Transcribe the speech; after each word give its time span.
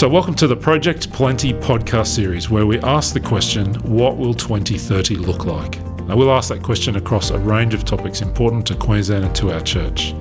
So, 0.00 0.08
welcome 0.08 0.34
to 0.36 0.46
the 0.46 0.56
Project 0.56 1.12
Plenty 1.12 1.52
podcast 1.52 2.06
series, 2.06 2.48
where 2.48 2.64
we 2.64 2.78
ask 2.80 3.12
the 3.12 3.20
question, 3.20 3.74
What 3.82 4.16
will 4.16 4.32
2030 4.32 5.16
look 5.16 5.44
like? 5.44 5.78
Now, 6.06 6.16
we'll 6.16 6.32
ask 6.32 6.48
that 6.48 6.62
question 6.62 6.96
across 6.96 7.28
a 7.28 7.38
range 7.38 7.74
of 7.74 7.84
topics 7.84 8.22
important 8.22 8.66
to 8.68 8.74
Queensland 8.76 9.26
and 9.26 9.36
to 9.36 9.52
our 9.52 9.60
church. 9.60 10.14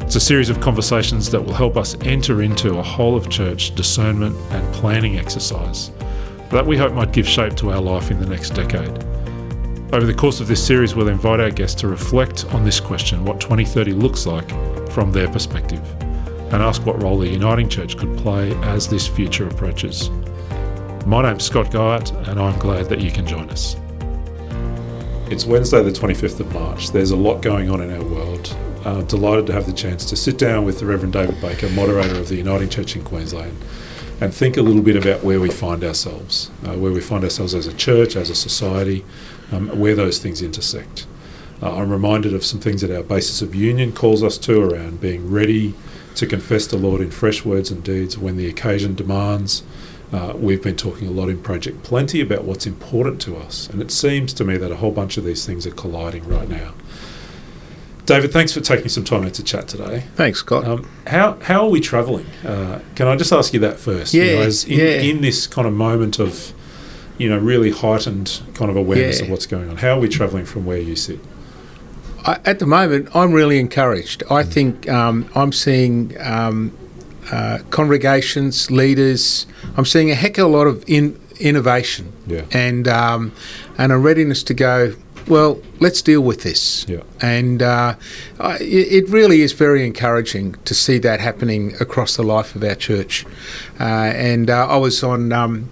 It's 0.00 0.16
a 0.16 0.20
series 0.20 0.48
of 0.48 0.62
conversations 0.62 1.30
that 1.30 1.44
will 1.44 1.52
help 1.52 1.76
us 1.76 1.94
enter 2.06 2.40
into 2.40 2.78
a 2.78 2.82
whole 2.82 3.18
of 3.18 3.28
church 3.28 3.74
discernment 3.74 4.34
and 4.50 4.74
planning 4.74 5.18
exercise 5.18 5.90
that 6.48 6.66
we 6.66 6.78
hope 6.78 6.94
might 6.94 7.12
give 7.12 7.28
shape 7.28 7.54
to 7.56 7.70
our 7.70 7.82
life 7.82 8.10
in 8.10 8.18
the 8.18 8.26
next 8.26 8.54
decade. 8.54 8.96
Over 9.92 10.06
the 10.06 10.14
course 10.14 10.40
of 10.40 10.48
this 10.48 10.66
series, 10.66 10.94
we'll 10.94 11.08
invite 11.08 11.38
our 11.38 11.50
guests 11.50 11.78
to 11.82 11.88
reflect 11.88 12.46
on 12.54 12.64
this 12.64 12.80
question 12.80 13.26
what 13.26 13.42
2030 13.42 13.92
looks 13.92 14.24
like 14.24 14.48
from 14.90 15.12
their 15.12 15.28
perspective 15.28 15.82
and 16.50 16.62
ask 16.62 16.86
what 16.86 17.02
role 17.02 17.18
the 17.18 17.28
Uniting 17.28 17.68
Church 17.68 17.98
could 17.98 18.16
play 18.18 18.52
as 18.62 18.88
this 18.88 19.06
future 19.06 19.46
approaches. 19.46 20.10
My 21.04 21.22
name's 21.22 21.44
Scott 21.44 21.70
Guyatt, 21.70 22.10
and 22.26 22.40
I'm 22.40 22.58
glad 22.58 22.86
that 22.86 23.00
you 23.00 23.10
can 23.10 23.26
join 23.26 23.50
us. 23.50 23.76
It's 25.30 25.44
Wednesday, 25.44 25.82
the 25.82 25.90
25th 25.90 26.40
of 26.40 26.52
March. 26.54 26.90
There's 26.90 27.10
a 27.10 27.16
lot 27.16 27.42
going 27.42 27.68
on 27.70 27.82
in 27.82 27.92
our 27.92 28.02
world. 28.02 28.56
Uh, 28.84 29.02
delighted 29.02 29.46
to 29.48 29.52
have 29.52 29.66
the 29.66 29.74
chance 29.74 30.06
to 30.06 30.16
sit 30.16 30.38
down 30.38 30.64
with 30.64 30.78
the 30.78 30.86
Reverend 30.86 31.12
David 31.12 31.38
Baker, 31.40 31.68
moderator 31.70 32.18
of 32.18 32.28
the 32.28 32.36
Uniting 32.36 32.70
Church 32.70 32.96
in 32.96 33.04
Queensland, 33.04 33.54
and 34.22 34.32
think 34.32 34.56
a 34.56 34.62
little 34.62 34.80
bit 34.80 34.96
about 34.96 35.22
where 35.22 35.40
we 35.40 35.50
find 35.50 35.84
ourselves, 35.84 36.50
uh, 36.64 36.72
where 36.74 36.92
we 36.92 37.02
find 37.02 37.24
ourselves 37.24 37.54
as 37.54 37.66
a 37.66 37.74
church, 37.74 38.16
as 38.16 38.30
a 38.30 38.34
society, 38.34 39.04
um, 39.52 39.68
where 39.78 39.94
those 39.94 40.18
things 40.18 40.40
intersect. 40.40 41.06
Uh, 41.60 41.76
I'm 41.76 41.90
reminded 41.90 42.32
of 42.32 42.44
some 42.44 42.60
things 42.60 42.80
that 42.80 42.90
our 42.90 43.02
basis 43.02 43.42
of 43.42 43.54
union 43.54 43.92
calls 43.92 44.22
us 44.22 44.38
to 44.38 44.62
around 44.62 45.00
being 45.02 45.30
ready 45.30 45.74
to 46.18 46.26
confess 46.26 46.66
the 46.66 46.76
Lord 46.76 47.00
in 47.00 47.10
fresh 47.12 47.44
words 47.44 47.70
and 47.70 47.82
deeds 47.82 48.18
when 48.18 48.36
the 48.36 48.48
occasion 48.48 48.94
demands. 48.96 49.62
Uh, 50.12 50.32
we've 50.36 50.62
been 50.62 50.76
talking 50.76 51.06
a 51.06 51.10
lot 51.10 51.28
in 51.28 51.40
Project 51.40 51.82
Plenty 51.84 52.20
about 52.20 52.42
what's 52.44 52.66
important 52.66 53.20
to 53.22 53.36
us, 53.36 53.68
and 53.68 53.80
it 53.80 53.90
seems 53.90 54.32
to 54.34 54.44
me 54.44 54.56
that 54.56 54.72
a 54.72 54.76
whole 54.76 54.90
bunch 54.90 55.16
of 55.16 55.24
these 55.24 55.46
things 55.46 55.66
are 55.66 55.70
colliding 55.70 56.26
right 56.26 56.48
now. 56.48 56.74
David, 58.06 58.32
thanks 58.32 58.52
for 58.52 58.60
taking 58.60 58.88
some 58.88 59.04
time 59.04 59.24
out 59.24 59.34
to 59.34 59.44
chat 59.44 59.68
today. 59.68 60.04
Thanks, 60.16 60.40
Scott. 60.40 60.64
Um, 60.64 60.88
how 61.06 61.38
how 61.42 61.64
are 61.64 61.68
we 61.70 61.78
travelling? 61.78 62.26
Uh, 62.44 62.80
can 62.94 63.06
I 63.06 63.16
just 63.16 63.32
ask 63.32 63.52
you 63.52 63.60
that 63.60 63.78
first? 63.78 64.14
Yeah, 64.14 64.24
you 64.24 64.32
know, 64.36 64.42
as 64.42 64.64
in, 64.64 64.78
yeah. 64.78 64.84
in 65.02 65.20
this 65.20 65.46
kind 65.46 65.68
of 65.68 65.74
moment 65.74 66.18
of, 66.18 66.54
you 67.18 67.28
know, 67.28 67.38
really 67.38 67.70
heightened 67.70 68.40
kind 68.54 68.70
of 68.70 68.76
awareness 68.78 69.18
Yeah. 69.18 69.26
of 69.26 69.30
what's 69.30 69.44
going 69.46 69.68
on. 69.68 69.76
How 69.76 69.90
are 69.98 70.00
we 70.00 70.08
travelling 70.08 70.46
from 70.46 70.64
where 70.64 70.78
you 70.78 70.96
sit? 70.96 71.20
I, 72.24 72.38
at 72.44 72.58
the 72.58 72.66
moment, 72.66 73.08
I'm 73.14 73.32
really 73.32 73.58
encouraged. 73.58 74.22
I 74.30 74.42
think 74.42 74.88
um, 74.88 75.28
I'm 75.34 75.52
seeing 75.52 76.16
um, 76.20 76.76
uh, 77.30 77.58
congregations, 77.70 78.70
leaders. 78.70 79.46
I'm 79.76 79.84
seeing 79.84 80.10
a 80.10 80.14
heck 80.14 80.38
of 80.38 80.46
a 80.46 80.48
lot 80.48 80.66
of 80.66 80.84
in, 80.88 81.18
innovation 81.40 82.12
Yeah. 82.26 82.42
and 82.52 82.88
um, 82.88 83.32
and 83.76 83.92
a 83.92 83.98
readiness 83.98 84.42
to 84.44 84.54
go. 84.54 84.94
Well, 85.28 85.60
let's 85.78 86.00
deal 86.00 86.22
with 86.22 86.42
this. 86.42 86.86
Yeah. 86.88 87.02
And 87.20 87.62
uh, 87.62 87.96
I, 88.40 88.56
it 88.60 89.08
really 89.10 89.42
is 89.42 89.52
very 89.52 89.84
encouraging 89.86 90.54
to 90.64 90.74
see 90.74 90.96
that 91.00 91.20
happening 91.20 91.74
across 91.80 92.16
the 92.16 92.22
life 92.22 92.56
of 92.56 92.64
our 92.64 92.74
church. 92.74 93.26
Uh, 93.78 93.84
and 93.84 94.48
uh, 94.48 94.66
I 94.68 94.76
was 94.78 95.02
on. 95.04 95.32
Um, 95.32 95.68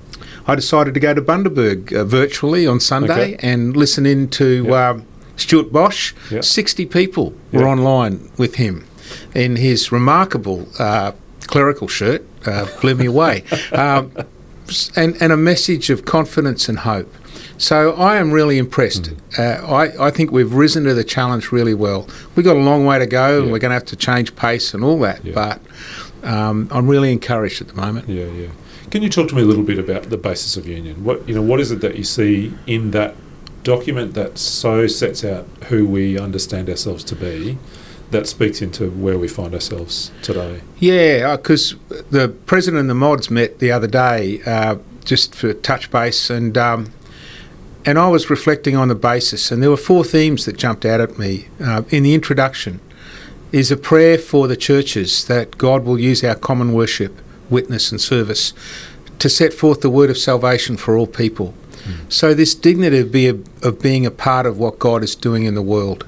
I 0.48 0.54
decided 0.54 0.94
to 0.94 1.00
go 1.00 1.12
to 1.14 1.20
Bundaberg 1.22 1.92
uh, 1.92 2.04
virtually 2.04 2.66
on 2.68 2.78
Sunday 2.80 3.34
Okay. 3.34 3.36
and 3.40 3.76
listen 3.76 4.06
in 4.06 4.28
to 4.30 4.64
Yeah. 4.64 5.00
Stuart 5.36 5.72
Bosch. 5.72 6.12
Yeah. 6.30 6.40
60 6.40 6.86
people 6.86 7.32
were 7.52 7.60
Yeah. 7.62 7.68
online 7.68 8.30
with 8.36 8.56
him 8.56 8.84
in 9.34 9.56
his 9.56 9.92
remarkable 9.92 10.66
uh, 10.78 11.12
clerical 11.46 11.88
shirt, 11.88 12.24
uh, 12.46 12.66
blew 12.80 12.94
me 12.94 13.06
away, 13.06 13.44
um, 13.72 14.10
and, 14.96 15.16
and 15.20 15.32
a 15.32 15.36
message 15.36 15.90
of 15.90 16.04
confidence 16.04 16.68
and 16.68 16.80
hope. 16.80 17.12
So 17.58 17.92
I 17.94 18.16
am 18.16 18.32
really 18.32 18.58
impressed. 18.58 19.04
Mm. 19.04 19.38
Uh, 19.38 19.72
I, 19.72 20.08
I 20.08 20.10
think 20.10 20.30
we've 20.32 20.52
risen 20.52 20.84
to 20.84 20.92
the 20.94 21.04
challenge 21.04 21.52
really 21.52 21.72
well. 21.74 22.06
We've 22.34 22.44
got 22.44 22.56
a 22.56 22.60
long 22.60 22.84
way 22.84 22.98
to 22.98 23.06
go 23.06 23.42
and 23.42 23.52
we're 23.52 23.58
going 23.58 23.70
to 23.70 23.74
have 23.74 23.86
to 23.86 23.96
change 23.96 24.34
pace 24.36 24.74
and 24.74 24.82
all 24.84 24.98
that, 25.00 25.24
Yeah. 25.24 25.32
but 25.34 25.60
um, 26.28 26.68
I'm 26.70 26.88
really 26.88 27.12
encouraged 27.12 27.60
at 27.62 27.68
the 27.68 27.74
moment. 27.74 28.08
Yeah, 28.08 28.26
yeah. 28.26 28.48
Can 28.90 29.02
you 29.02 29.08
talk 29.08 29.28
to 29.28 29.34
me 29.34 29.42
a 29.42 29.44
little 29.44 29.62
bit 29.64 29.78
about 29.78 30.04
the 30.10 30.16
basis 30.18 30.56
of 30.56 30.66
union? 30.66 31.04
What 31.04 31.26
you 31.28 31.34
know, 31.34 31.42
what 31.42 31.60
is 31.60 31.70
it 31.70 31.80
that 31.80 31.96
you 31.96 32.04
see 32.04 32.52
in 32.66 32.90
that 32.92 33.14
document 33.66 34.14
that 34.14 34.38
so 34.38 34.86
sets 34.86 35.24
out 35.24 35.44
who 35.64 35.86
we 35.86 36.16
understand 36.16 36.70
ourselves 36.70 37.02
to 37.02 37.16
be, 37.16 37.58
that 38.12 38.28
speaks 38.28 38.62
into 38.62 38.90
where 38.90 39.18
we 39.18 39.26
find 39.26 39.52
ourselves 39.52 40.12
today? 40.22 40.60
Yeah, 40.78 41.36
because 41.36 41.74
the 41.88 42.28
president 42.28 42.80
and 42.82 42.88
the 42.88 42.94
mods 42.94 43.28
met 43.28 43.58
the 43.58 43.72
other 43.72 43.88
day 43.88 44.40
uh, 44.46 44.76
just 45.04 45.34
for 45.34 45.52
touch 45.52 45.90
base, 45.90 46.30
and 46.30 46.56
um, 46.56 46.92
and 47.84 47.98
I 47.98 48.08
was 48.08 48.30
reflecting 48.30 48.76
on 48.76 48.86
the 48.86 48.94
basis, 48.94 49.50
and 49.50 49.60
there 49.62 49.70
were 49.70 49.76
four 49.76 50.04
themes 50.04 50.44
that 50.44 50.56
jumped 50.56 50.84
out 50.84 51.00
at 51.00 51.18
me 51.18 51.48
uh, 51.60 51.82
in 51.90 52.04
the 52.04 52.14
introduction. 52.14 52.80
Is 53.52 53.70
a 53.70 53.76
prayer 53.76 54.18
for 54.18 54.48
the 54.48 54.56
churches 54.56 55.24
that 55.26 55.56
God 55.56 55.84
will 55.84 55.98
use 55.98 56.22
our 56.24 56.34
common 56.34 56.72
worship, 56.72 57.12
witness, 57.48 57.90
and 57.90 58.00
service 58.00 58.52
to 59.18 59.28
set 59.28 59.52
forth 59.52 59.80
the 59.80 59.90
word 59.90 60.10
of 60.10 60.18
salvation 60.18 60.76
for 60.76 60.96
all 60.96 61.06
people. 61.06 61.54
So 62.08 62.34
this 62.34 62.54
dignity 62.54 62.98
of, 62.98 63.12
be 63.12 63.28
a, 63.28 63.38
of 63.62 63.80
being 63.80 64.06
a 64.06 64.10
part 64.10 64.46
of 64.46 64.58
what 64.58 64.78
God 64.78 65.02
is 65.02 65.14
doing 65.14 65.44
in 65.44 65.54
the 65.54 65.62
world, 65.62 66.06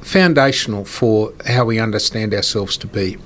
foundational 0.00 0.84
for 0.84 1.32
how 1.46 1.64
we 1.64 1.78
understand 1.78 2.32
ourselves 2.34 2.76
to 2.78 2.86
be. 2.86 3.16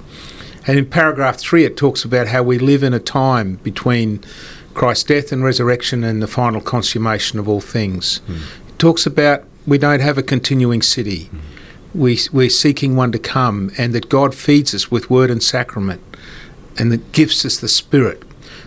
And 0.66 0.78
in 0.78 0.86
paragraph 0.86 1.38
three, 1.38 1.64
it 1.64 1.76
talks 1.76 2.04
about 2.04 2.28
how 2.28 2.42
we 2.42 2.58
live 2.58 2.82
in 2.82 2.94
a 2.94 3.00
time 3.00 3.56
between 3.56 4.20
Christ's 4.74 5.04
death 5.04 5.32
and 5.32 5.44
resurrection 5.44 6.04
and 6.04 6.22
the 6.22 6.26
final 6.28 6.60
consummation 6.60 7.38
of 7.38 7.48
all 7.48 7.60
things. 7.60 8.20
It 8.68 8.78
talks 8.78 9.06
about 9.06 9.44
we 9.66 9.78
don't 9.78 10.00
have 10.00 10.18
a 10.18 10.22
continuing 10.22 10.82
city. 10.82 11.30
We, 11.94 12.18
we're 12.32 12.48
seeking 12.48 12.96
one 12.96 13.12
to 13.12 13.18
come, 13.18 13.70
and 13.76 13.92
that 13.92 14.08
God 14.08 14.34
feeds 14.34 14.74
us 14.74 14.90
with 14.90 15.10
word 15.10 15.30
and 15.30 15.42
sacrament, 15.42 16.00
and 16.78 16.90
that 16.90 17.12
gives 17.12 17.44
us 17.44 17.58
the 17.58 17.68
Spirit. 17.68 18.22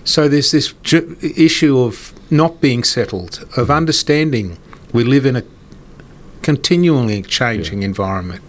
So 0.05 0.29
there's 0.29 0.51
this 0.51 0.73
ju- 0.83 1.17
issue 1.21 1.79
of 1.79 2.13
not 2.31 2.61
being 2.61 2.83
settled, 2.83 3.45
of 3.57 3.69
understanding 3.69 4.57
we 4.93 5.03
live 5.03 5.25
in 5.25 5.35
a 5.35 5.43
continually 6.41 7.23
changing 7.23 7.83
environment. 7.83 8.43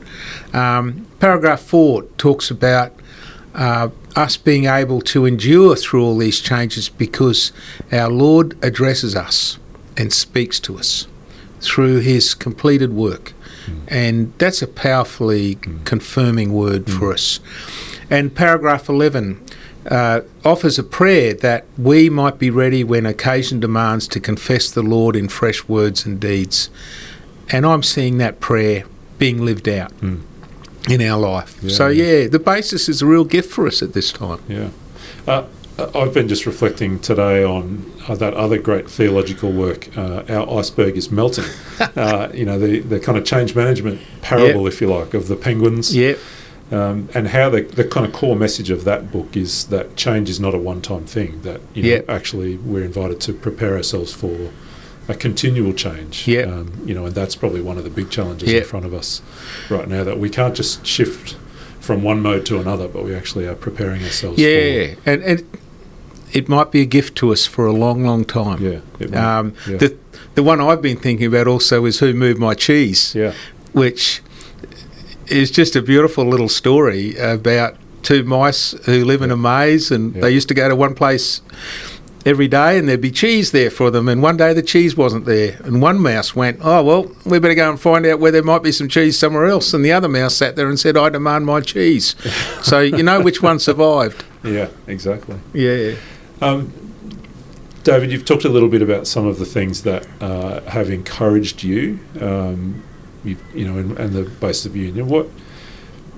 Um, 0.52 1.06
paragraph 1.18 1.60
four 1.60 2.02
talks 2.18 2.50
about 2.50 2.92
uh, 3.54 3.88
us 4.14 4.36
being 4.36 4.66
able 4.66 5.00
to 5.00 5.24
endure 5.24 5.74
through 5.76 6.04
all 6.04 6.18
these 6.18 6.40
changes 6.40 6.90
because 6.90 7.52
our 7.90 8.10
Lord 8.10 8.56
addresses 8.62 9.16
us 9.16 9.58
and 9.96 10.12
speaks 10.12 10.60
to 10.60 10.78
us 10.78 11.06
through 11.60 12.00
his 12.00 12.34
completed 12.34 12.92
work. 12.92 13.32
And 13.88 14.32
that's 14.38 14.62
a 14.62 14.66
powerfully 14.66 15.56
confirming 15.84 16.52
word 16.52 16.88
for 16.88 17.12
us. 17.12 17.40
And 18.08 18.32
paragraph 18.34 18.88
11 18.88 19.44
uh, 19.91 20.20
offers 20.44 20.78
a 20.78 20.82
prayer 20.82 21.34
that 21.34 21.64
we 21.78 22.10
might 22.10 22.38
be 22.38 22.50
ready 22.50 22.84
when 22.84 23.06
occasion 23.06 23.60
demands 23.60 24.08
to 24.08 24.20
confess 24.20 24.70
the 24.70 24.82
Lord 24.82 25.16
in 25.16 25.28
fresh 25.28 25.66
words 25.69 26.06
and 26.06 26.20
deeds. 26.20 26.70
And 27.50 27.64
I'm 27.64 27.82
seeing 27.82 28.19
that 28.19 28.41
prayer 28.41 28.84
being 29.19 29.44
lived 29.44 29.69
out 29.69 29.92
in 30.88 31.02
our 31.02 31.19
life. 31.19 31.58
Yeah, 31.62 31.70
so, 31.70 31.88
yeah. 31.88 32.04
yeah, 32.04 32.28
the 32.28 32.38
basis 32.38 32.88
is 32.88 33.02
a 33.02 33.06
real 33.06 33.24
gift 33.24 33.50
for 33.50 33.66
us 33.66 33.82
at 33.82 33.92
this 33.92 34.12
time. 34.12 34.41
Yeah. 34.48 34.70
Uh, 35.26 35.47
I've 35.94 36.14
been 36.14 36.28
just 36.28 36.47
reflecting 36.47 36.98
today 37.00 37.44
on 37.44 37.92
uh, 38.08 38.14
that 38.14 38.32
other 38.34 38.58
great 38.58 38.88
theological 38.88 39.53
work, 39.53 39.97
uh, 39.97 40.22
Our 40.28 40.58
Iceberg 40.58 40.97
is 40.97 41.10
Melting. 41.10 41.44
uh, 41.80 42.30
you 42.32 42.47
know, 42.47 42.58
the, 42.58 42.80
the 42.80 42.98
kind 42.98 43.18
of 43.18 43.24
change 43.24 43.54
management 43.54 44.00
parable, 44.22 44.66
if 44.66 44.80
you 44.80 44.86
like, 44.86 45.12
of 45.12 45.28
the 45.28 45.36
penguins. 45.36 45.94
Yep. 45.94 46.18
Um, 46.72 47.09
and 47.15 47.28
how 47.28 47.49
the, 47.50 47.62
the 47.62 47.84
kind 47.84 48.04
of 48.04 48.12
core 48.12 48.34
message 48.34 48.71
of 48.71 48.82
that 48.84 49.12
book 49.12 49.37
is 49.37 49.66
that 49.66 49.94
change 49.94 50.28
is 50.28 50.41
not 50.41 50.53
a 50.54 50.59
one 50.59 50.81
time 50.82 51.04
thing, 51.06 51.42
that 51.42 51.60
you 51.74 51.83
know, 51.84 51.89
Yep. 51.91 52.10
actually 52.10 52.57
we're 52.57 52.83
invited 52.84 53.21
to 53.21 53.33
prepare 53.33 53.77
ourselves 53.77 54.13
for 54.13 54.51
a 55.09 55.15
continual 55.15 55.72
change. 55.72 56.27
Yep. 56.27 56.48
Um, 56.48 56.72
you 56.84 56.92
know, 56.92 57.07
and 57.07 57.15
that's 57.15 57.36
probably 57.36 57.60
one 57.60 57.78
of 57.78 57.84
the 57.84 57.91
big 57.91 58.10
challenges 58.10 58.51
Yep. 58.53 58.63
in 58.65 58.68
front 58.68 58.84
of 58.86 58.92
us 58.92 59.22
right 59.71 59.86
now, 59.89 60.03
that 60.03 60.18
we 60.18 60.28
can't 60.28 60.57
just 60.57 60.84
shift 60.84 61.36
from 61.78 62.03
one 62.03 62.21
mode 62.21 62.45
to 62.47 62.59
another, 62.59 62.89
but 62.89 63.04
we 63.04 63.15
actually 63.15 63.47
are 63.47 63.54
preparing 63.54 64.03
ourselves 64.03 64.36
Yeah, 64.41 64.97
and, 65.07 65.22
and 65.22 65.45
it 66.33 66.48
might 66.48 66.72
be 66.72 66.80
a 66.80 66.84
gift 66.86 67.15
to 67.19 67.30
us 67.33 67.47
for 67.47 67.65
a 67.66 67.72
long, 67.72 68.03
long 68.04 68.24
time. 68.24 68.60
Yeah. 68.98 69.39
Um, 69.39 69.54
yeah. 69.69 69.77
The 69.77 69.97
the 70.34 70.42
one 70.42 70.60
I've 70.60 70.83
been 70.83 70.98
thinking 70.98 71.27
about 71.28 71.47
also 71.47 71.84
is 71.86 72.01
Who 72.01 72.12
Moved 72.12 72.41
My 72.41 72.54
Cheese, 72.54 73.15
yeah. 73.15 73.33
which 73.72 74.21
is 75.28 75.50
just 75.50 75.76
a 75.76 75.82
beautiful 75.82 76.24
little 76.24 76.48
story 76.48 77.16
about 77.16 77.76
two 78.02 78.22
mice 78.24 78.72
who 78.84 79.04
live 79.04 79.22
in 79.22 79.30
a 79.30 79.36
maze 79.36 79.90
and 79.90 80.14
Yeah. 80.14 80.22
they 80.22 80.30
used 80.30 80.48
to 80.48 80.54
go 80.54 80.68
to 80.68 80.76
one 80.76 80.94
place 80.94 81.40
every 82.24 82.48
day 82.48 82.76
and 82.78 82.88
there'd 82.88 83.00
be 83.00 83.10
cheese 83.10 83.52
there 83.52 83.70
for 83.70 83.90
them 83.90 84.08
and 84.08 84.20
one 84.22 84.36
day 84.36 84.52
the 84.52 84.62
cheese 84.62 84.96
wasn't 84.96 85.24
there 85.26 85.58
and 85.64 85.80
one 85.80 86.00
mouse 86.00 86.34
went 86.34 86.58
oh 86.62 86.82
well 86.82 87.10
we 87.24 87.38
better 87.38 87.54
go 87.54 87.70
and 87.70 87.80
find 87.80 88.04
out 88.06 88.18
where 88.18 88.32
there 88.32 88.42
might 88.42 88.62
be 88.64 88.72
some 88.72 88.88
cheese 88.88 89.16
somewhere 89.18 89.46
else 89.46 89.72
and 89.72 89.84
the 89.84 89.92
other 89.92 90.08
mouse 90.08 90.34
sat 90.36 90.56
there 90.56 90.68
and 90.68 90.78
said 90.80 90.96
i 90.96 91.08
demand 91.08 91.46
my 91.46 91.60
cheese 91.60 92.16
so 92.62 92.80
you 92.80 93.02
know 93.02 93.20
which 93.20 93.42
one 93.42 93.58
survived 93.58 94.24
Yeah, 94.44 94.68
exactly. 94.86 95.36
Yeah. 95.52 95.94
Um, 96.40 96.72
David, 97.84 98.10
you've 98.12 98.24
talked 98.24 98.44
a 98.44 98.48
little 98.48 98.68
bit 98.68 98.82
about 98.82 99.06
some 99.06 99.26
of 99.26 99.38
the 99.38 99.44
things 99.44 99.82
that 99.82 100.06
uh, 100.20 100.60
have 100.62 100.90
encouraged 100.90 101.62
you, 101.62 102.00
um, 102.20 102.82
you, 103.26 103.36
you 103.54 103.66
know, 103.66 103.78
and, 103.78 103.96
and 103.98 104.12
the 104.12 104.22
basis 104.24 104.66
of 104.66 104.76
union. 104.76 105.08
What 105.08 105.26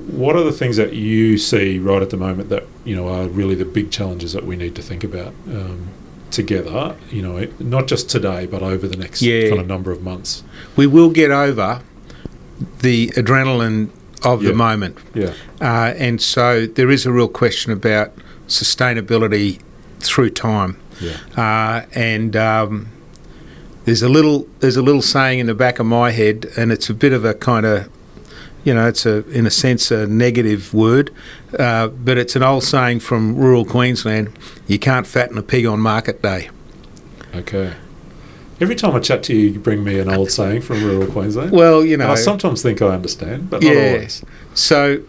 what 0.06 0.36
are 0.36 0.44
the 0.44 0.52
things 0.52 0.76
that 0.76 0.92
you 0.92 1.36
see 1.38 1.78
right 1.78 2.00
at 2.02 2.10
the 2.10 2.16
moment 2.16 2.48
that 2.50 2.64
you 2.84 2.94
know 2.94 3.08
are 3.08 3.26
really 3.28 3.54
the 3.56 3.64
big 3.64 3.90
challenges 3.90 4.32
that 4.32 4.44
we 4.44 4.56
need 4.56 4.74
to 4.76 4.82
think 4.82 5.02
about 5.04 5.32
um, 5.48 5.88
together? 6.30 6.96
You 7.10 7.22
know, 7.22 7.48
not 7.58 7.86
just 7.88 8.08
today, 8.08 8.46
but 8.46 8.62
over 8.62 8.86
the 8.86 8.96
next 8.96 9.22
Yeah. 9.22 9.48
kind 9.48 9.60
of 9.60 9.66
number 9.66 9.90
of 9.90 10.02
months. 10.02 10.44
We 10.76 10.86
will 10.86 11.10
get 11.10 11.30
over 11.30 11.80
the 12.80 13.08
adrenaline 13.16 13.90
of 14.24 14.42
Yeah. 14.42 14.50
the 14.50 14.56
moment. 14.56 14.98
Yeah, 15.14 15.32
Uh, 15.60 15.94
and 15.96 16.20
so 16.20 16.66
there 16.66 16.90
is 16.90 17.06
a 17.06 17.12
real 17.12 17.28
question 17.28 17.72
about 17.72 18.12
sustainability 18.48 19.58
through 20.00 20.30
time. 20.30 20.76
yeah, 21.00 21.16
Uh, 21.36 21.82
and 21.94 22.34
um, 22.36 22.88
there's 23.88 24.02
a 24.02 24.08
little 24.08 24.46
there's 24.60 24.76
a 24.76 24.82
little 24.82 25.00
saying 25.02 25.38
in 25.38 25.46
the 25.46 25.54
back 25.54 25.78
of 25.78 25.86
my 25.86 26.10
head, 26.10 26.46
and 26.58 26.70
it's 26.70 26.90
a 26.90 26.94
bit 26.94 27.12
of 27.14 27.24
a 27.24 27.32
kind 27.32 27.64
of 27.64 27.88
you 28.64 28.74
know 28.74 28.86
it's 28.86 29.06
a 29.06 29.26
in 29.30 29.46
a 29.46 29.50
sense 29.50 29.90
a 29.90 30.06
negative 30.06 30.74
word, 30.74 31.10
uh, 31.58 31.88
but 31.88 32.18
it's 32.18 32.36
an 32.36 32.42
old 32.42 32.64
saying 32.64 33.00
from 33.00 33.34
rural 33.36 33.64
Queensland: 33.64 34.30
you 34.66 34.78
can't 34.78 35.06
fatten 35.06 35.38
a 35.38 35.42
pig 35.42 35.64
on 35.66 35.80
market 35.80 36.20
day. 36.22 36.50
okay. 37.34 37.72
Every 38.60 38.74
time 38.74 38.94
I 38.96 38.98
chat 38.98 39.22
to 39.24 39.34
you, 39.36 39.50
you 39.52 39.60
bring 39.60 39.84
me 39.84 40.00
an 40.00 40.08
old 40.10 40.32
saying 40.32 40.62
from 40.62 40.82
rural 40.82 41.06
Queensland. 41.06 41.52
Well, 41.52 41.84
you 41.84 41.94
And 41.94 42.02
know, 42.02 42.10
I 42.10 42.16
sometimes 42.16 42.60
think 42.60 42.82
I 42.82 42.88
understand, 42.88 43.48
but 43.48 43.62
not 43.62 43.76
always. 43.76 44.24
so 44.52 45.00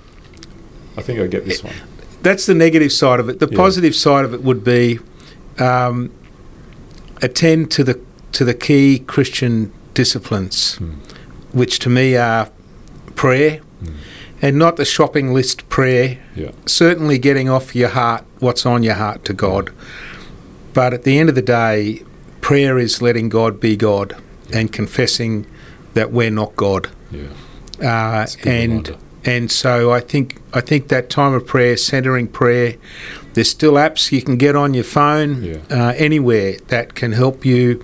I 0.96 1.02
think 1.02 1.20
I 1.20 1.26
get 1.26 1.46
this 1.46 1.64
one. 1.64 1.74
that's 2.22 2.46
the 2.46 2.54
negative 2.54 2.92
side 2.92 3.20
of 3.20 3.28
it. 3.28 3.40
The 3.40 3.48
Yeah. 3.50 3.58
positive 3.58 3.96
side 3.96 4.24
of 4.24 4.36
it 4.36 4.44
would 4.44 4.64
be 4.64 5.00
um, 5.58 6.12
attend 7.24 7.72
to 7.72 7.84
the 7.84 8.00
to 8.34 8.46
the 8.46 8.54
key 8.54 9.00
Christian 9.00 9.72
disciplines, 9.94 10.76
Hmm. 10.76 10.92
which 11.52 11.80
to 11.80 11.90
me 11.90 12.16
are 12.16 12.50
prayer, 13.16 13.60
Hmm. 13.84 13.92
and 14.42 14.58
not 14.58 14.76
the 14.78 14.86
shopping 14.86 15.34
list 15.34 15.68
prayer. 15.70 16.18
Yeah. 16.36 16.52
Certainly, 16.66 17.18
getting 17.20 17.50
off 17.50 17.76
your 17.76 17.90
heart 17.90 18.24
what's 18.40 18.66
on 18.66 18.84
your 18.84 18.96
heart 18.96 19.26
to 19.26 19.34
God, 19.34 19.72
but 20.74 20.94
at 20.94 21.04
the 21.04 21.20
end 21.20 21.30
of 21.30 21.36
the 21.36 21.42
day, 21.42 22.04
prayer 22.42 22.78
is 22.80 23.02
letting 23.02 23.28
God 23.30 23.60
be 23.60 23.76
God 23.76 24.16
and 24.54 24.72
confessing 24.72 25.46
that 25.94 26.12
we're 26.14 26.32
not 26.32 26.56
God. 26.56 26.88
Yeah. 27.12 27.22
Uh, 27.82 28.22
It's 28.24 28.36
a 28.36 28.38
good 28.38 28.48
and 28.54 28.70
reminder. 28.72 28.96
and 29.26 29.52
so 29.52 29.92
I 29.92 30.00
think 30.00 30.38
I 30.54 30.62
think 30.62 30.88
that 30.88 31.10
time 31.10 31.34
of 31.34 31.46
prayer, 31.46 31.78
centering 31.78 32.28
prayer. 32.28 32.76
There's 33.34 33.50
still 33.50 33.74
apps 33.74 34.12
you 34.12 34.22
can 34.24 34.38
get 34.38 34.56
on 34.56 34.74
your 34.74 34.84
phone 34.84 35.44
Yeah. 35.44 35.58
uh, 35.70 35.94
anywhere 35.98 36.56
that 36.70 36.96
can 36.96 37.12
help 37.12 37.46
you 37.46 37.80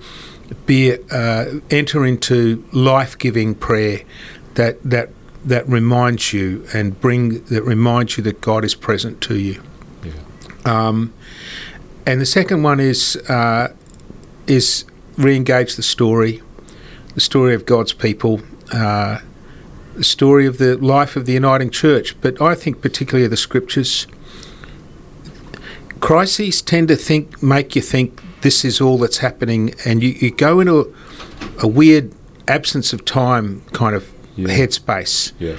be 0.66 0.96
uh, 1.10 1.60
enter 1.70 2.04
into 2.04 2.64
life-giving 2.72 3.54
prayer 3.56 4.02
that 4.54 4.82
that 4.82 5.10
that 5.44 5.68
reminds 5.68 6.32
you 6.32 6.66
and 6.74 7.00
bring 7.00 7.44
that 7.44 7.62
reminds 7.62 8.16
you 8.16 8.24
that 8.24 8.40
God 8.40 8.64
is 8.64 8.74
present 8.74 9.20
to 9.22 9.38
you. 9.38 9.62
Yeah. 10.04 10.12
Um, 10.64 11.12
and 12.06 12.20
the 12.20 12.26
second 12.26 12.62
one 12.62 12.80
is 12.80 13.16
uh, 13.28 13.72
is 14.46 14.84
re-engage 15.16 15.76
the 15.76 15.82
story, 15.82 16.42
the 17.14 17.20
story 17.20 17.54
of 17.54 17.64
God's 17.64 17.92
people, 17.92 18.40
uh, 18.72 19.18
the 19.94 20.04
story 20.04 20.46
of 20.46 20.58
the 20.58 20.76
life 20.76 21.16
of 21.16 21.26
the 21.26 21.32
uniting 21.32 21.70
church. 21.70 22.20
But 22.20 22.40
I 22.40 22.54
think 22.54 22.80
particularly 22.80 23.24
of 23.24 23.30
the 23.30 23.36
scriptures. 23.36 24.06
Crises 25.98 26.62
tend 26.62 26.88
to 26.88 26.96
think, 26.96 27.42
make 27.42 27.74
you 27.74 27.82
think 27.82 28.20
this 28.42 28.64
is 28.64 28.80
all 28.80 28.98
that's 28.98 29.18
happening, 29.18 29.74
and 29.84 30.02
you, 30.02 30.10
you 30.10 30.30
go 30.30 30.60
into 30.60 30.80
a, 30.80 31.64
a 31.64 31.68
weird 31.68 32.12
absence 32.48 32.92
of 32.92 33.04
time 33.04 33.62
kind 33.72 33.94
of 33.96 34.08
Yeah. 34.36 34.48
headspace 34.48 35.32
Yeah. 35.38 35.56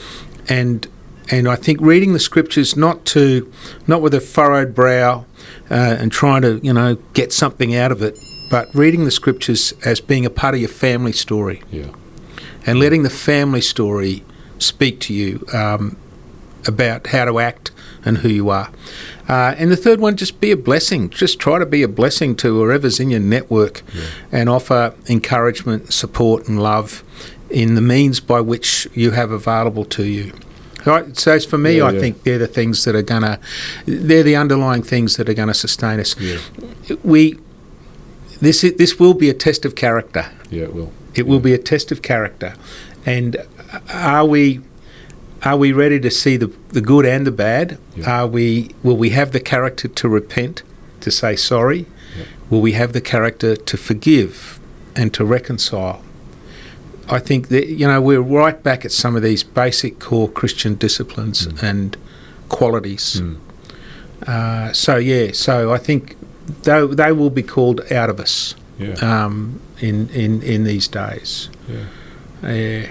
and 0.48 0.88
and 1.30 1.50
I 1.50 1.56
think 1.58 1.82
reading 1.82 2.14
the 2.14 2.20
scriptures 2.20 2.78
not 2.78 3.04
to 3.08 3.52
not 3.88 4.02
with 4.02 4.14
a 4.14 4.22
furrowed 4.22 4.74
brow 4.74 5.26
uh, 5.70 5.74
and 6.00 6.12
trying 6.12 6.44
to 6.44 6.60
you 6.64 6.72
know 6.74 6.96
get 7.14 7.34
something 7.34 7.76
out 7.76 7.92
of 7.92 8.02
it, 8.02 8.18
but 8.50 8.68
reading 8.74 9.04
the 9.04 9.12
scriptures 9.12 9.74
as 9.84 10.00
being 10.00 10.26
a 10.26 10.30
part 10.30 10.54
of 10.56 10.62
your 10.62 10.70
family 10.70 11.12
story 11.12 11.62
Yeah. 11.72 11.88
and 12.66 12.80
letting 12.80 13.04
the 13.04 13.10
family 13.10 13.62
story 13.62 14.24
speak 14.60 15.00
to 15.02 15.14
you 15.14 15.46
um, 15.54 15.98
about 16.66 17.08
how 17.08 17.26
to 17.26 17.40
act 17.40 17.72
and 18.07 18.19
who 18.19 18.30
you 18.30 18.50
are. 18.50 18.69
Uh, 19.30 19.54
and 19.57 19.69
the 19.71 19.75
third 19.77 20.00
one, 20.00 20.15
just 20.15 20.39
be 20.39 20.51
a 20.51 20.57
blessing. 20.57 21.09
Just 21.09 21.39
try 21.39 21.59
to 21.59 21.65
be 21.65 21.83
a 21.83 21.88
blessing 21.88 22.36
to 22.38 22.48
whoever's 22.63 23.00
in 23.00 23.09
your 23.09 23.19
network 23.19 23.81
and 24.31 24.50
offer 24.50 24.94
encouragement, 25.09 25.92
support, 25.94 26.48
and 26.48 26.62
love 26.62 27.04
in 27.50 27.75
the 27.75 27.81
means 27.81 28.19
by 28.19 28.39
which 28.42 28.88
you 28.94 29.12
have 29.12 29.31
available 29.31 29.86
to 29.86 30.04
you. 30.04 30.31
Right, 30.86 31.18
so 31.18 31.38
for 31.42 31.57
me, 31.57 31.77
Yeah, 31.80 31.86
I 31.86 31.92
yeah. 31.92 32.00
think 32.00 32.24
they're 32.24 32.38
the 32.38 32.48
things 32.48 32.86
that 32.86 32.95
are 32.95 33.01
gonna, 33.01 33.39
they're 33.86 34.24
the 34.24 34.38
underlying 34.38 34.83
things 34.83 35.18
that 35.18 35.27
are 35.27 35.33
gonna 35.33 35.54
sustain 35.54 36.00
us. 36.00 36.15
Yeah. 36.19 36.38
We, 37.04 37.38
this 38.39 38.63
is, 38.63 38.75
this 38.77 38.98
will 38.98 39.13
be 39.13 39.30
a 39.30 39.33
test 39.33 39.65
of 39.65 39.75
character. 39.75 40.25
Yeah. 40.50 40.63
It 40.63 40.74
will. 40.74 40.92
It 41.15 41.27
will 41.27 41.39
be 41.42 41.54
a 41.54 41.57
test 41.57 41.92
of 41.92 42.01
character, 42.01 42.54
and 43.06 43.36
are 43.92 44.24
we 44.25 44.62
are 45.44 45.57
we 45.57 45.72
ready 45.72 46.00
to 46.00 46.10
see 46.12 46.38
the 46.38 46.48
the 46.69 46.81
good 46.81 47.06
and 47.06 47.25
the 47.28 47.31
bad? 47.31 47.78
Yeah. 47.95 48.22
Are 48.22 48.28
we 48.28 48.72
will 48.84 48.98
we 48.98 49.10
have 49.12 49.31
the 49.31 49.39
character 49.39 49.88
to 49.88 50.10
repent, 50.10 50.63
to 51.01 51.12
say 51.12 51.36
sorry? 51.36 51.86
Yeah. 52.18 52.25
Will 52.50 52.62
we 52.62 52.72
have 52.74 52.94
the 52.94 53.01
character 53.01 53.56
to 53.56 53.78
forgive 53.78 54.60
and 54.95 55.13
to 55.13 55.25
reconcile? 55.25 56.01
I 57.10 57.19
think 57.19 57.48
that 57.50 57.68
you 57.68 57.88
know 57.88 58.01
we're 58.01 58.22
right 58.22 58.62
back 58.63 58.86
at 58.86 58.92
some 58.92 59.16
of 59.16 59.22
these 59.24 59.44
basic 59.44 60.00
core 60.00 60.30
Christian 60.30 60.75
disciplines 60.75 61.48
Mm. 61.48 61.63
and 61.63 61.98
qualities. 62.50 63.22
Mm. 63.22 63.38
Uh, 64.28 64.74
so 64.74 64.98
yeah, 64.98 65.31
so 65.33 65.72
I 65.72 65.78
think 65.78 66.16
they 66.63 66.86
they 66.88 67.12
will 67.12 67.30
be 67.30 67.44
called 67.44 67.81
out 67.92 68.10
of 68.10 68.19
us 68.19 68.56
Yeah. 68.80 68.95
um, 69.01 69.60
in, 69.80 70.10
in 70.10 70.42
in 70.42 70.63
these 70.63 70.88
days. 70.88 71.50
yeah. 71.69 71.86
Yeah. 72.51 72.88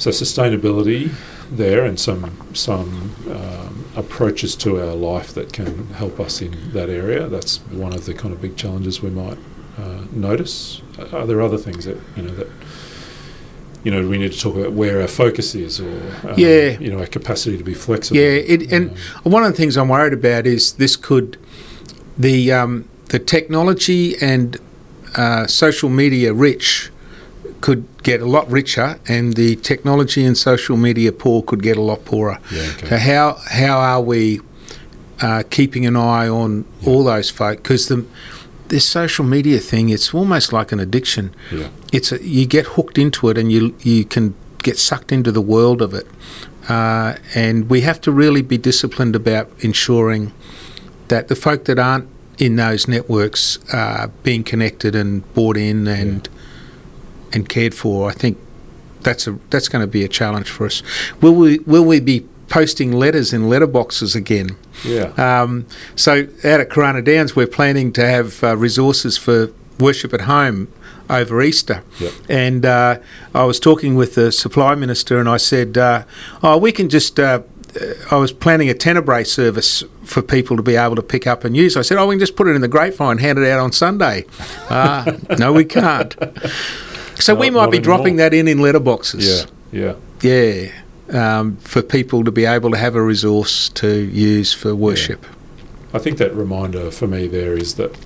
So 0.00 0.08
sustainability 0.10 1.12
there, 1.50 1.84
and 1.84 2.00
some 2.00 2.22
some 2.54 3.14
um, 3.30 3.84
approaches 3.96 4.56
to 4.56 4.80
our 4.80 4.94
life 4.94 5.34
that 5.34 5.52
can 5.52 5.88
help 5.88 6.18
us 6.18 6.40
in 6.40 6.72
that 6.72 6.88
area. 6.88 7.28
That's 7.28 7.58
one 7.70 7.92
of 7.92 8.06
the 8.06 8.14
kind 8.14 8.32
of 8.32 8.40
big 8.40 8.56
challenges 8.56 9.02
we 9.02 9.10
might 9.10 9.36
uh, 9.78 10.04
notice. 10.10 10.80
Are 11.12 11.26
there 11.26 11.42
other 11.42 11.58
things 11.58 11.84
that 11.84 11.98
you 12.16 12.22
know 12.22 12.34
that 12.34 12.48
you 13.84 13.90
know 13.90 14.08
we 14.08 14.16
need 14.16 14.32
to 14.32 14.40
talk 14.40 14.56
about 14.56 14.72
where 14.72 15.02
our 15.02 15.06
focus 15.08 15.54
is, 15.54 15.78
or 15.80 15.90
um, 16.26 16.34
Yeah. 16.38 16.78
you 16.80 16.90
know 16.90 17.00
our 17.00 17.06
capacity 17.06 17.58
to 17.58 17.64
be 17.64 17.74
flexible? 17.74 18.18
Yeah, 18.20 18.54
it, 18.54 18.72
and 18.72 18.92
Um, 19.26 19.32
one 19.32 19.44
of 19.44 19.50
the 19.52 19.56
things 19.56 19.76
I'm 19.76 19.90
worried 19.90 20.14
about 20.14 20.46
is 20.46 20.72
this 20.72 20.96
could 20.96 21.36
the 22.18 22.50
um, 22.52 22.84
the 23.10 23.18
technology 23.18 24.16
and 24.22 24.56
uh, 25.16 25.46
social 25.46 25.90
media 25.90 26.32
rich 26.32 26.90
could 27.60 27.84
get 28.02 28.20
a 28.20 28.26
lot 28.26 28.50
richer, 28.50 28.98
and 29.06 29.34
the 29.34 29.56
technology 29.56 30.24
and 30.24 30.36
social 30.36 30.76
media 30.76 31.12
poor 31.12 31.42
could 31.42 31.62
get 31.62 31.76
a 31.76 31.82
lot 31.82 32.04
poorer. 32.04 32.38
yeah, 32.50 32.76
So 32.88 32.96
how 32.96 33.38
how 33.50 33.78
are 33.78 34.00
we 34.02 34.40
uh, 35.20 35.42
keeping 35.50 35.86
an 35.86 35.96
eye 35.96 36.28
on 36.28 36.64
all 36.86 37.04
those 37.04 37.30
folk? 37.30 37.62
Because 37.62 37.88
the 37.88 38.04
this 38.68 38.84
social 38.84 39.24
media 39.24 39.58
thing, 39.58 39.88
it's 39.88 40.14
almost 40.14 40.52
like 40.52 40.70
an 40.72 40.78
addiction. 40.80 41.34
yeah, 41.50 41.68
It's 41.92 42.12
a, 42.12 42.22
you 42.22 42.46
get 42.46 42.66
hooked 42.66 42.98
into 42.98 43.28
it, 43.28 43.36
and 43.38 43.50
you 43.52 43.74
you 43.82 44.04
can 44.04 44.34
get 44.62 44.78
sucked 44.78 45.12
into 45.12 45.32
the 45.32 45.40
world 45.42 45.82
of 45.82 45.94
it. 45.94 46.06
Uh, 46.68 47.14
and 47.34 47.68
we 47.70 47.80
have 47.80 48.00
to 48.00 48.12
really 48.12 48.42
be 48.42 48.56
disciplined 48.58 49.16
about 49.16 49.50
ensuring 49.60 50.32
that 51.08 51.26
the 51.28 51.34
folk 51.34 51.64
that 51.64 51.78
aren't 51.78 52.06
in 52.38 52.56
those 52.56 52.86
networks 52.86 53.58
are 53.72 54.08
being 54.22 54.44
connected 54.44 54.94
and 54.94 55.22
bought 55.34 55.56
in 55.56 55.86
and 55.88 56.28
and 57.32 57.48
cared 57.48 57.74
for. 57.74 58.08
I 58.10 58.12
think 58.12 58.38
that's 59.02 59.26
a 59.26 59.38
that's 59.50 59.68
going 59.68 59.82
to 59.82 59.86
be 59.90 60.04
a 60.04 60.08
challenge 60.08 60.48
for 60.50 60.66
us. 60.66 60.82
Will 61.20 61.34
we 61.34 61.58
will 61.60 61.84
we 61.84 62.00
be 62.00 62.26
posting 62.48 62.92
letters 62.92 63.32
in 63.32 63.42
letterboxes 63.42 64.14
again? 64.16 64.56
yeah, 64.84 65.12
Um, 65.16 65.66
so 65.94 66.26
out 66.44 66.60
at 66.60 66.68
Corona 66.70 67.00
Downs, 67.02 67.36
we're 67.36 67.46
planning 67.46 67.92
to 67.92 68.04
have 68.06 68.42
uh, 68.42 68.56
resources 68.56 69.16
for 69.16 69.52
worship 69.78 70.12
at 70.12 70.22
home 70.22 70.66
over 71.08 71.40
Easter. 71.42 71.82
Yep. 72.00 72.12
And 72.28 72.64
uh, 72.66 72.98
I 73.34 73.44
was 73.44 73.60
talking 73.60 73.94
with 73.94 74.14
the 74.16 74.32
supply 74.32 74.74
minister, 74.74 75.18
and 75.20 75.28
I 75.28 75.36
said, 75.38 75.78
uh, 75.78 76.04
"Oh, 76.42 76.56
we 76.58 76.72
can 76.72 76.88
just." 76.88 77.18
Uh, 77.20 77.42
I 78.10 78.16
was 78.16 78.32
planning 78.32 78.68
a 78.68 78.74
Tenebrae 78.74 79.22
service 79.22 79.84
for 80.02 80.22
people 80.22 80.56
to 80.56 80.62
be 80.62 80.74
able 80.74 80.96
to 80.96 81.02
pick 81.02 81.24
up 81.28 81.44
and 81.44 81.56
use. 81.56 81.76
I 81.76 81.82
said, 81.82 81.98
"Oh, 81.98 82.06
we 82.08 82.14
can 82.16 82.20
just 82.20 82.34
put 82.34 82.48
it 82.48 82.56
in 82.56 82.62
the 82.62 82.68
grapevine, 82.68 83.12
and 83.12 83.20
hand 83.20 83.38
it 83.38 83.48
out 83.48 83.60
on 83.60 83.70
Sunday." 83.72 84.24
Ah, 84.72 85.04
no, 85.38 85.52
we 85.52 85.64
can't. 85.64 86.14
So 87.20 87.34
we 87.34 87.50
might 87.50 87.62
not 87.64 87.70
be 87.70 87.78
dropping 87.78 88.16
that 88.16 88.32
in 88.34 88.48
in 88.48 88.58
letterboxes. 88.58 89.46
yeah, 89.72 89.94
yeah. 90.22 90.70
Yeah, 91.10 91.38
um, 91.40 91.56
for 91.58 91.82
people 91.82 92.24
to 92.24 92.30
be 92.30 92.44
able 92.44 92.70
to 92.72 92.76
have 92.76 92.94
a 92.94 93.02
resource 93.02 93.68
to 93.70 93.88
use 93.88 94.52
for 94.52 94.74
worship. 94.74 95.24
I 95.94 95.98
think 95.98 96.18
that 96.18 96.34
reminder 96.34 96.90
for 96.90 97.06
me 97.06 97.26
there 97.26 97.56
is 97.56 97.74
that 97.74 97.96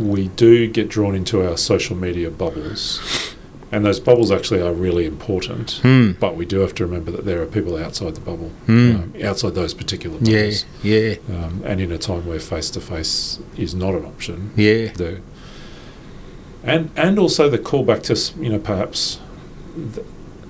we 0.00 0.28
do 0.28 0.66
get 0.68 0.88
drawn 0.88 1.14
into 1.14 1.46
our 1.46 1.56
social 1.56 1.96
media 1.96 2.30
bubbles, 2.30 3.34
and 3.70 3.84
those 3.84 4.00
bubbles 4.00 4.30
actually 4.30 4.60
are 4.60 4.72
really 4.72 5.06
important. 5.06 5.80
Hmm. 5.82 6.12
But 6.20 6.36
we 6.36 6.44
do 6.44 6.60
have 6.60 6.74
to 6.74 6.84
remember 6.86 7.10
that 7.10 7.24
there 7.24 7.40
are 7.42 7.46
people 7.46 7.76
outside 7.76 8.14
the 8.14 8.20
bubble, 8.20 8.50
Hmm. 8.66 8.90
um, 8.96 9.14
outside 9.24 9.54
those 9.54 9.72
particular 9.74 10.18
Yeah, 10.20 10.36
bubbles. 10.42 10.64
yeah, 10.82 11.14
Um, 11.30 11.62
and 11.64 11.80
in 11.80 11.90
a 11.90 11.98
time 11.98 12.26
where 12.26 12.38
face 12.38 12.70
to 12.70 12.80
face 12.80 13.38
is 13.56 13.74
not 13.74 13.94
an 13.94 14.04
option, 14.04 14.50
yeah, 14.56 14.92
the 14.94 15.20
and 16.64 16.90
and 16.96 17.18
also 17.18 17.48
the 17.48 17.58
call 17.58 17.84
back 17.84 18.02
to 18.04 18.14
you 18.40 18.48
know 18.50 18.58
perhaps 18.58 19.18
th- 19.94 20.06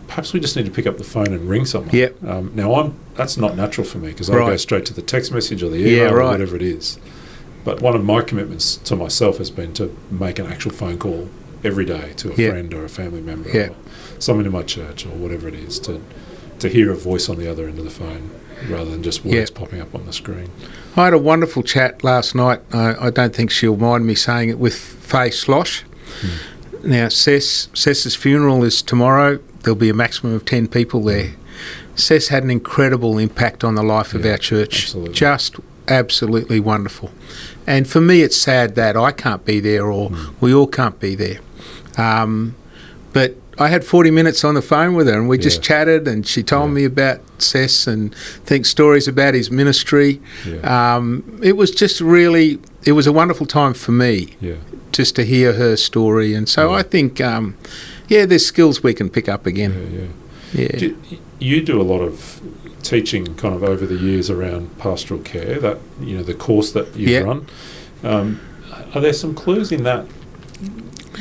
perhaps 0.06 0.32
we 0.32 0.40
just 0.40 0.56
need 0.56 0.66
to 0.66 0.70
pick 0.70 0.86
up 0.86 0.98
the 0.98 1.04
phone 1.04 1.28
and 1.28 1.48
ring 1.48 1.64
someone. 1.64 1.94
Yep. 1.94 2.22
Um, 2.24 2.52
now 2.54 2.74
I'm 2.74 2.94
that's 3.14 3.36
not 3.36 3.56
natural 3.56 3.86
for 3.86 3.98
me 3.98 4.08
because 4.08 4.28
I 4.30 4.34
go 4.34 4.56
straight 4.56 4.86
to 4.86 4.94
the 4.94 5.02
text 5.02 5.32
message 5.32 5.62
or 5.62 5.68
the 5.70 5.78
Yeah, 5.78 5.88
email 6.04 6.14
or 6.14 6.16
right. 6.18 6.30
whatever 6.32 6.56
it 6.56 6.62
is. 6.62 6.98
But 7.64 7.80
one 7.80 7.94
of 7.94 8.04
my 8.04 8.22
commitments 8.22 8.76
to 8.78 8.96
myself 8.96 9.38
has 9.38 9.50
been 9.50 9.72
to 9.74 9.96
make 10.10 10.38
an 10.40 10.46
actual 10.46 10.72
phone 10.72 10.98
call 10.98 11.28
every 11.62 11.84
day 11.84 12.12
to 12.16 12.32
a 12.32 12.34
Yep. 12.34 12.50
friend 12.50 12.74
or 12.74 12.84
a 12.84 12.88
family 12.88 13.20
member 13.20 13.48
Yep. 13.50 13.70
or 13.70 13.74
someone 14.20 14.46
in 14.46 14.52
my 14.52 14.62
church 14.64 15.06
or 15.06 15.10
whatever 15.10 15.46
it 15.48 15.54
is 15.54 15.78
to 15.80 16.00
to 16.58 16.68
hear 16.68 16.90
a 16.92 16.96
voice 16.96 17.28
on 17.28 17.38
the 17.38 17.50
other 17.50 17.66
end 17.68 17.78
of 17.78 17.84
the 17.84 17.90
phone 17.90 18.30
rather 18.68 18.90
than 18.90 19.02
just 19.02 19.24
words 19.24 19.34
Yep. 19.50 19.54
popping 19.54 19.80
up 19.80 19.94
on 19.94 20.06
the 20.06 20.12
screen. 20.12 20.48
I 20.96 21.04
had 21.06 21.14
a 21.14 21.18
wonderful 21.18 21.62
chat 21.62 22.04
last 22.04 22.34
night. 22.34 22.60
I, 22.72 23.06
I 23.06 23.10
don't 23.10 23.34
think 23.34 23.50
she'll 23.50 23.76
mind 23.76 24.06
me 24.06 24.14
saying 24.14 24.50
it 24.50 24.58
with 24.58 24.74
Faye 24.74 25.30
Slosh. 25.30 25.82
Now, 26.84 27.08
Cess, 27.08 27.68
Cess's 27.74 28.14
funeral 28.16 28.64
is 28.64 28.82
tomorrow. 28.82 29.38
There'll 29.62 29.76
be 29.78 29.88
a 29.88 29.94
maximum 29.94 30.34
of 30.34 30.44
10 30.44 30.66
people 30.68 31.02
there. 31.02 31.32
Cess 31.94 32.28
had 32.28 32.42
an 32.42 32.50
incredible 32.50 33.18
impact 33.18 33.62
on 33.62 33.74
the 33.76 33.82
life 33.82 34.14
of 34.14 34.24
Yeah, 34.24 34.32
our 34.32 34.38
church. 34.38 34.84
absolutely. 34.84 35.14
Just 35.14 35.56
absolutely 35.88 36.58
wonderful. 36.58 37.10
And 37.66 37.86
for 37.86 38.00
me, 38.00 38.22
it's 38.22 38.36
sad 38.36 38.74
that 38.74 38.96
I 38.96 39.12
can't 39.12 39.44
be 39.44 39.60
there 39.60 39.90
or 39.92 40.10
we 40.40 40.52
all 40.52 40.66
can't 40.66 40.98
be 40.98 41.14
there. 41.14 41.38
Um, 41.96 42.56
but 43.12 43.36
I 43.58 43.68
had 43.68 43.84
40 43.84 44.10
minutes 44.10 44.42
on 44.42 44.54
the 44.54 44.62
phone 44.62 44.94
with 44.94 45.06
her 45.06 45.14
and 45.18 45.28
we 45.28 45.36
just 45.38 45.62
chatted 45.62 46.08
and 46.08 46.26
she 46.26 46.42
told 46.42 46.70
Yeah. 46.70 46.74
me 46.74 46.84
about 46.86 47.20
Cess 47.38 47.86
and 47.86 48.14
think 48.44 48.64
stories 48.66 49.06
about 49.06 49.34
his 49.34 49.50
ministry. 49.50 50.20
Yeah. 50.48 50.96
Um, 50.96 51.38
it 51.42 51.56
was 51.56 51.70
just 51.70 52.00
really, 52.00 52.58
it 52.84 52.92
was 52.92 53.06
a 53.06 53.12
wonderful 53.12 53.46
time 53.46 53.74
for 53.74 53.92
me 53.92 54.36
yeah. 54.40 54.54
just 54.92 55.14
to 55.16 55.24
hear 55.24 55.52
her 55.54 55.76
story. 55.76 56.34
And 56.34 56.48
so 56.48 56.70
Yeah. 56.70 56.76
I 56.78 56.82
think, 56.82 57.20
um, 57.20 57.56
yeah, 58.08 58.26
there's 58.26 58.44
skills 58.44 58.82
we 58.82 58.94
can 58.94 59.08
pick 59.08 59.28
up 59.28 59.46
again. 59.46 60.12
yeah. 60.54 60.62
Yeah. 60.62 60.76
Do, 60.78 60.96
you 61.38 61.62
do 61.62 61.80
a 61.80 61.82
lot 61.82 62.00
of 62.00 62.40
teaching 62.82 63.34
kind 63.36 63.54
of 63.54 63.62
over 63.62 63.86
the 63.86 63.94
years 63.94 64.28
around 64.28 64.76
pastoral 64.78 65.20
care, 65.20 65.58
that, 65.60 65.78
you 66.00 66.16
know, 66.16 66.22
the 66.22 66.34
course 66.34 66.72
that 66.72 66.94
you've 66.94 67.24
run. 67.24 67.46
Um, 68.04 68.40
are 68.94 69.00
there 69.00 69.12
some 69.14 69.34
clues 69.34 69.72
in 69.72 69.84
that 69.84 70.04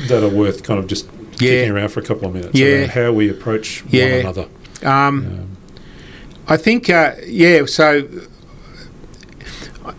that 0.08 0.24
are 0.24 0.30
worth 0.30 0.64
kind 0.64 0.80
of 0.80 0.88
just 0.88 1.08
kicking 1.38 1.72
around 1.72 1.90
for 1.90 2.00
a 2.00 2.04
couple 2.04 2.28
of 2.28 2.34
minutes 2.34 2.58
Yeah. 2.58 2.88
how 2.88 3.12
we 3.14 3.30
approach 3.30 3.84
one 3.86 4.02
another? 4.02 4.48
Um, 4.84 5.48
I 6.48 6.58
think, 6.58 6.90
uh, 6.90 7.14
yeah, 7.26 7.66
so 7.66 8.08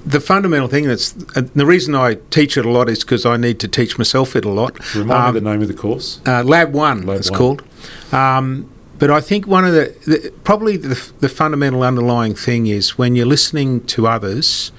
the 0.07 0.21
fundamental 0.21 0.69
thing 0.69 0.87
that's 0.87 1.15
uh, 1.37 1.43
the 1.55 1.67
reason 1.67 1.95
I 1.95 2.15
teach 2.31 2.57
it 2.57 2.65
a 2.65 2.71
lot 2.71 2.89
is 2.89 3.01
because 3.01 3.27
I 3.27 3.37
need 3.37 3.59
to 3.61 3.69
teach 3.69 3.99
myself 3.99 4.37
it 4.37 4.45
a 4.45 4.51
lot. 4.51 4.79
remind 4.95 5.11
Um, 5.29 5.35
me 5.35 5.41
the 5.41 5.51
name 5.51 5.63
of 5.63 5.69
the 5.69 5.75
course. 5.75 6.21
Uh, 6.27 6.43
Lab 6.45 6.73
One, 6.73 7.03
Lab 7.07 7.19
it's 7.19 7.31
One. 7.31 7.39
called. 7.39 7.63
Um, 8.13 8.69
but 8.99 9.11
I 9.11 9.21
think 9.21 9.47
one 9.49 9.65
of 9.65 9.73
the, 9.73 9.95
the 10.07 10.33
probably 10.45 10.77
the, 10.77 10.95
the 11.21 11.29
fundamental 11.29 11.83
underlying 11.83 12.35
thing 12.37 12.69
is 12.69 12.97
when 12.97 13.17
you're 13.17 13.27
listening 13.27 13.85
to 13.87 14.07
others, 14.07 14.71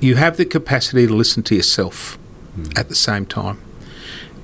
you 0.00 0.16
have 0.16 0.38
the 0.38 0.46
capacity 0.46 1.06
to 1.06 1.14
listen 1.14 1.42
to 1.44 1.54
yourself 1.54 2.16
at 2.76 2.88
the 2.88 2.94
same 2.94 3.26
time, 3.26 3.58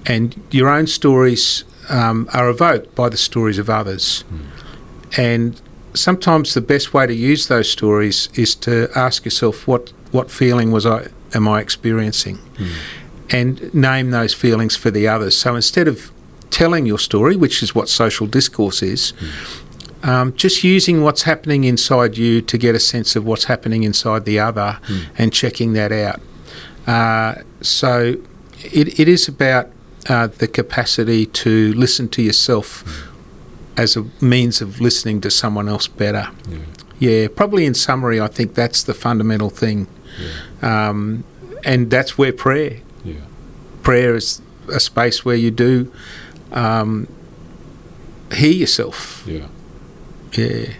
and 0.04 0.34
your 0.50 0.68
own 0.68 0.86
stories 0.86 1.64
um, 1.88 2.28
are 2.34 2.50
evoked 2.50 2.94
by 2.94 3.08
the 3.08 3.16
stories 3.16 3.58
of 3.58 3.70
others, 3.70 4.24
and 5.16 5.60
sometimes 5.96 6.54
the 6.54 6.60
best 6.60 6.94
way 6.94 7.06
to 7.06 7.14
use 7.14 7.48
those 7.48 7.68
stories 7.68 8.28
is 8.34 8.54
to 8.56 8.88
ask 8.94 9.24
yourself 9.24 9.66
what 9.66 9.92
what 10.12 10.30
feeling 10.30 10.70
was 10.70 10.86
I 10.86 11.08
am 11.34 11.48
I 11.48 11.60
experiencing? 11.60 12.38
And 13.30 13.74
name 13.74 14.10
those 14.12 14.32
feelings 14.32 14.76
for 14.76 14.90
the 14.90 15.08
others. 15.08 15.36
So 15.36 15.56
instead 15.56 15.88
of 15.88 16.12
telling 16.50 16.86
your 16.86 16.98
story, 16.98 17.34
which 17.34 17.62
is 17.62 17.74
what 17.74 17.88
social 17.88 18.26
discourse 18.26 18.82
is, 18.82 19.12
um, 20.04 20.32
just 20.34 20.62
using 20.62 21.02
what's 21.02 21.22
happening 21.22 21.64
inside 21.64 22.16
you 22.16 22.40
to 22.42 22.56
get 22.56 22.76
a 22.76 22.78
sense 22.78 23.16
of 23.16 23.26
what's 23.26 23.44
happening 23.44 23.82
inside 23.82 24.24
the 24.24 24.38
other 24.38 24.78
and 25.18 25.32
checking 25.32 25.72
that 25.72 25.90
out. 25.90 26.20
Uh, 26.86 27.42
so 27.60 28.14
it, 28.62 29.00
it 29.00 29.08
is 29.08 29.26
about 29.26 29.70
uh, 30.08 30.28
the 30.28 30.46
capacity 30.46 31.26
to 31.26 31.72
listen 31.74 32.08
to 32.10 32.22
yourself 32.22 32.84
as 33.76 33.96
a 33.96 34.04
means 34.20 34.60
of 34.60 34.80
listening 34.80 35.20
to 35.22 35.30
someone 35.30 35.68
else 35.68 35.86
better. 35.88 36.28
Yeah. 36.48 36.58
Yeah, 36.98 37.28
probably 37.28 37.66
in 37.66 37.74
summary, 37.74 38.20
I 38.20 38.26
think 38.28 38.54
that's 38.54 38.82
the 38.82 38.94
fundamental 38.94 39.50
thing. 39.50 39.86
Um, 40.62 41.24
and 41.64 41.90
that's 41.90 42.16
where 42.16 42.32
prayer 42.32 42.78
Yeah. 43.04 43.16
prayer 43.82 44.14
is 44.16 44.40
a 44.72 44.80
space 44.80 45.24
where 45.24 45.36
you 45.36 45.50
do 45.50 45.92
um, 46.52 47.06
hear 48.32 48.52
yourself. 48.52 49.24
Yeah. 49.26 49.46
Yeah. 50.32 50.70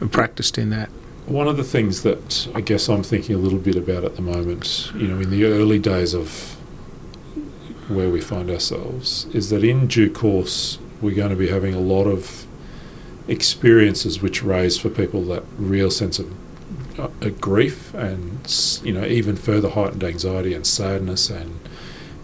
And 0.00 0.12
practiced 0.12 0.58
in 0.58 0.70
that. 0.70 0.90
One 1.26 1.48
of 1.48 1.56
the 1.56 1.64
things 1.64 2.02
that 2.02 2.48
I 2.54 2.60
guess 2.60 2.88
I'm 2.88 3.02
thinking 3.02 3.34
a 3.34 3.38
little 3.38 3.58
bit 3.58 3.76
about 3.76 4.04
at 4.04 4.16
the 4.16 4.22
moment, 4.22 4.90
you 4.94 5.06
know, 5.08 5.20
in 5.20 5.30
the 5.30 5.44
early 5.44 5.78
days 5.78 6.12
of 6.14 6.56
where 7.88 8.10
we 8.10 8.20
find 8.20 8.50
ourselves, 8.50 9.26
is 9.32 9.48
that 9.50 9.64
in 9.64 9.86
due 9.86 10.10
course 10.10 10.78
we're 11.00 11.14
going 11.14 11.30
to 11.30 11.36
be 11.36 11.48
having 11.48 11.74
a 11.74 11.80
lot 11.80 12.04
of 12.04 12.46
experiences 13.28 14.20
which 14.20 14.42
raise 14.42 14.76
for 14.78 14.88
people 14.90 15.22
that 15.26 15.42
real 15.56 15.90
sense 15.90 16.18
of 16.18 16.32
uh, 16.98 17.08
grief 17.40 17.94
and 17.94 18.80
you 18.82 18.92
know 18.92 19.04
even 19.04 19.36
further 19.36 19.70
heightened 19.70 20.02
anxiety 20.02 20.52
and 20.52 20.66
sadness 20.66 21.30
and 21.30 21.58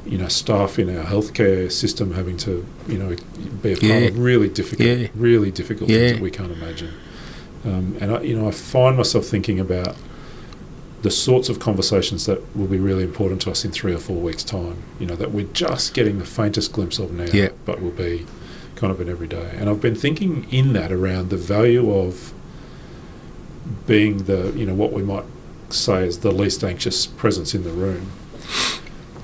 you 0.05 0.19
know 0.19 0.29
staff 0.29 0.79
in 0.79 0.95
our 0.97 1.05
healthcare 1.05 1.71
system 1.71 2.15
having 2.15 2.37
to 2.37 2.67
you 2.89 2.99
know 2.99 3.15
be 3.63 3.73
a 3.73 3.77
part 3.77 3.83
Yeah. 3.83 3.95
of 4.09 4.19
really 4.19 4.49
difficult 4.49 4.89
Yeah. 4.89 5.09
really 5.15 5.51
difficult 5.51 5.89
Yeah. 5.91 5.99
things 5.99 6.13
that 6.15 6.23
we 6.23 6.31
can't 6.31 6.53
imagine 6.53 6.93
um, 7.65 7.97
and 8.01 8.13
I, 8.17 8.21
you 8.23 8.37
know 8.37 8.49
I 8.49 8.51
find 8.51 8.97
myself 8.97 9.27
thinking 9.27 9.61
about 9.61 9.97
the 11.03 11.11
sorts 11.11 11.49
of 11.49 11.61
conversations 11.61 12.27
that 12.27 12.41
will 12.57 12.67
be 12.67 12.79
really 12.79 13.05
important 13.05 13.41
to 13.43 13.51
us 13.51 13.65
in 13.65 13.71
three 13.71 13.95
or 13.95 13.99
four 13.99 14.17
weeks' 14.17 14.43
time. 14.43 14.79
You 14.99 15.07
know 15.07 15.15
that 15.15 15.31
we're 15.31 15.47
just 15.53 15.95
getting 15.95 16.19
the 16.19 16.25
faintest 16.25 16.73
glimpse 16.73 16.99
of 16.99 17.13
now, 17.13 17.49
but 17.65 17.81
will 17.81 17.91
be 17.93 18.27
kind 18.77 18.93
of 18.93 19.01
an 19.01 19.09
everyday. 19.09 19.51
And 19.59 19.69
I've 19.69 19.81
been 19.81 19.95
thinking 19.97 20.47
in 20.51 20.73
that 20.75 20.93
around 20.93 21.31
the 21.31 21.37
value 21.37 21.91
of 21.93 22.33
being 23.87 24.19
the 24.25 24.53
you 24.55 24.65
know 24.67 24.75
what 24.75 24.93
we 24.93 25.03
might 25.03 25.25
say 25.71 26.07
is 26.07 26.21
the 26.21 26.31
least 26.31 26.63
anxious 26.63 27.07
presence 27.07 27.55
in 27.55 27.65
the 27.65 27.71
room, 27.71 28.11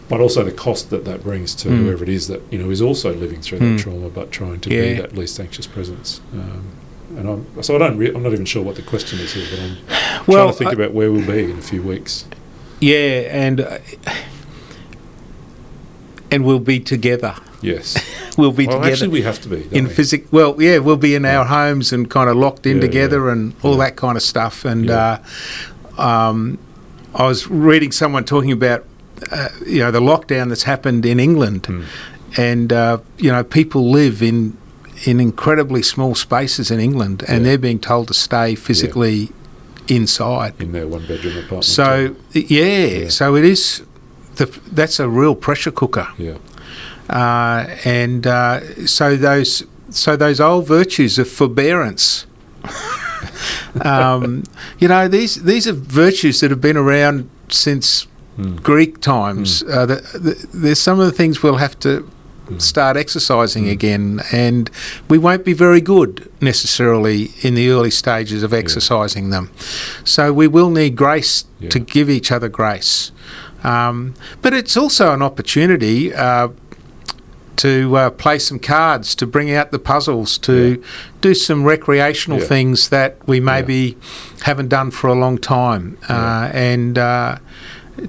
but 0.09 0.21
also 0.21 0.43
the 0.43 0.51
cost 0.51 0.91
that 0.91 1.05
that 1.05 1.23
brings 1.23 1.55
to 1.55 1.69
Mm. 1.69 1.79
whoever 1.85 2.03
it 2.03 2.09
is 2.09 2.27
that 2.29 2.43
you 2.51 2.59
know 2.59 2.71
is 2.71 2.83
also 2.83 3.15
living 3.15 3.41
through 3.41 3.61
Mm. 3.61 3.77
that 3.77 3.83
trauma, 3.83 4.09
but 4.11 4.33
trying 4.33 4.59
to 4.61 4.69
be 4.69 4.95
that 4.95 5.17
least 5.17 5.39
anxious 5.39 5.67
presence. 5.67 6.21
Um, 6.33 6.65
and 7.17 7.29
I'm, 7.29 7.63
so 7.63 7.77
I 7.77 7.79
don't. 7.79 7.99
Re- 7.99 8.13
I'm 8.13 8.23
not 8.23 8.33
even 8.33 8.47
sure 8.47 8.63
what 8.65 8.75
the 8.77 8.83
question 8.83 9.21
is 9.21 9.35
here, 9.35 9.47
but 9.51 9.61
I'm 9.61 9.77
Well, 10.27 10.47
trying 10.47 10.49
to 10.49 10.59
think 10.59 10.71
I- 10.71 10.73
about 10.73 10.93
where 10.95 11.13
we'll 11.13 11.27
be 11.27 11.45
in 11.51 11.59
a 11.59 11.63
few 11.63 11.83
weeks. 11.83 12.25
Yeah, 12.81 13.29
and 13.31 13.61
uh, 13.61 13.79
and 16.31 16.45
we'll 16.45 16.59
be 16.59 16.81
together. 16.81 17.35
Yes. 17.63 17.97
We'll 18.39 18.51
be 18.53 18.67
well, 18.67 18.79
together 18.79 18.93
actually, 18.93 19.09
we 19.09 19.23
have 19.23 19.41
to 19.43 19.49
be. 19.51 19.69
in 19.77 19.85
we? 19.85 19.91
physic. 19.91 20.25
Well, 20.33 20.57
yeah, 20.59 20.79
we'll 20.79 20.97
be 20.97 21.15
in 21.15 21.27
our 21.27 21.45
homes 21.45 21.93
and 21.93 22.09
kind 22.09 22.31
of 22.31 22.37
locked 22.37 22.67
in 22.67 22.77
Yeah, 22.77 22.81
together 22.89 23.27
yeah. 23.27 23.33
and 23.33 23.55
all 23.63 23.73
Yeah. 23.77 23.85
that 23.85 23.97
kind 23.97 24.17
of 24.17 24.23
stuff. 24.23 24.65
And 24.65 24.87
Yeah. 24.87 25.19
uh, 25.99 26.03
um, 26.03 26.59
I 27.15 27.27
was 27.27 27.51
reading 27.51 27.93
someone 27.93 28.25
talking 28.25 28.51
about 28.53 28.85
uh, 29.31 29.49
you 29.67 29.81
know 29.81 29.91
the 29.91 30.01
lockdown 30.01 30.49
that's 30.49 30.63
happened 30.65 31.05
in 31.07 31.21
England, 31.21 31.63
Mm. 31.65 31.85
and 32.39 32.73
uh, 32.73 32.99
you 33.19 33.31
know 33.31 33.45
people 33.45 33.91
live 33.91 34.23
in 34.23 34.57
in 35.05 35.21
incredibly 35.21 35.83
small 35.83 36.15
spaces 36.15 36.71
in 36.71 36.81
England, 36.81 37.23
and 37.29 37.39
Yeah. 37.39 37.45
they're 37.51 37.59
being 37.59 37.79
told 37.81 38.09
to 38.09 38.15
stay 38.15 38.55
physically 38.55 39.31
inside. 39.89 40.55
in 40.59 40.73
their 40.73 40.87
one 40.87 41.05
bedroom 41.07 41.37
apartment. 41.37 41.65
So 41.65 42.15
yeah, 42.33 42.87
Yeah. 43.03 43.09
so 43.11 43.37
it 43.37 43.45
is. 43.45 43.83
The, 44.37 44.47
that's 44.75 44.99
a 44.99 45.09
real 45.09 45.35
pressure 45.35 45.71
cooker, 45.71 46.09
yeah, 46.19 46.39
uh, 47.13 47.67
and 47.85 48.27
uh, 48.27 48.87
so 48.87 49.17
those 49.17 49.65
so 49.91 50.17
those 50.17 50.41
old 50.41 50.67
virtues 50.67 51.19
of 51.19 51.29
forbearance. 51.29 52.27
um, 53.83 54.43
you 54.79 54.89
know 54.89 55.09
these 55.09 55.43
these 55.43 55.67
are 55.67 55.73
virtues 55.73 56.41
that 56.41 56.51
have 56.51 56.61
been 56.61 56.77
around 56.77 57.29
since 57.49 58.07
Mm. 58.39 58.63
Greek 58.63 58.99
times. 59.03 59.63
Uh, 59.65 59.85
the, 59.85 59.95
the, 60.19 60.47
there's 60.55 60.79
some 60.79 60.99
of 60.99 61.05
the 61.05 61.13
things 61.13 61.43
we'll 61.43 61.57
have 61.57 61.79
to 61.81 62.09
start 62.57 62.97
exercising 62.97 63.69
again, 63.69 64.23
and 64.33 64.71
we 65.09 65.19
won't 65.19 65.45
be 65.45 65.53
very 65.53 65.83
good 65.83 66.31
necessarily 66.41 67.31
in 67.43 67.53
the 67.55 67.69
early 67.69 67.91
stages 67.91 68.43
of 68.43 68.55
exercising 68.55 69.29
them. 69.29 69.51
So 70.05 70.33
we 70.33 70.49
will 70.49 70.71
need 70.71 70.97
grace 70.97 71.45
Yeah. 71.61 71.69
to 71.71 71.79
give 71.79 72.09
each 72.09 72.33
other 72.33 72.49
grace. 72.49 73.13
Um, 73.65 74.15
but 74.41 74.55
it's 74.55 74.79
also 74.79 75.13
an 75.13 75.21
opportunity 75.21 76.15
uh, 76.15 76.49
to 77.57 77.97
uh, 77.97 78.11
play 78.11 78.39
some 78.39 78.59
cards, 78.59 79.15
to 79.17 79.27
bring 79.27 79.51
out 79.53 79.71
the 79.71 79.79
puzzles, 79.79 80.39
to 80.39 80.83
do 81.21 81.35
some 81.35 81.65
recreational 81.65 82.39
Yeah. 82.41 82.47
things 82.47 82.89
that 82.89 83.17
we 83.27 83.39
Yeah. 83.39 83.45
maybe 83.45 83.97
haven't 84.43 84.69
done 84.69 84.91
for 84.91 85.09
a 85.09 85.15
long 85.15 85.39
time, 85.39 85.97
uh, 86.09 86.51
and 86.53 86.99
uh, 86.99 87.37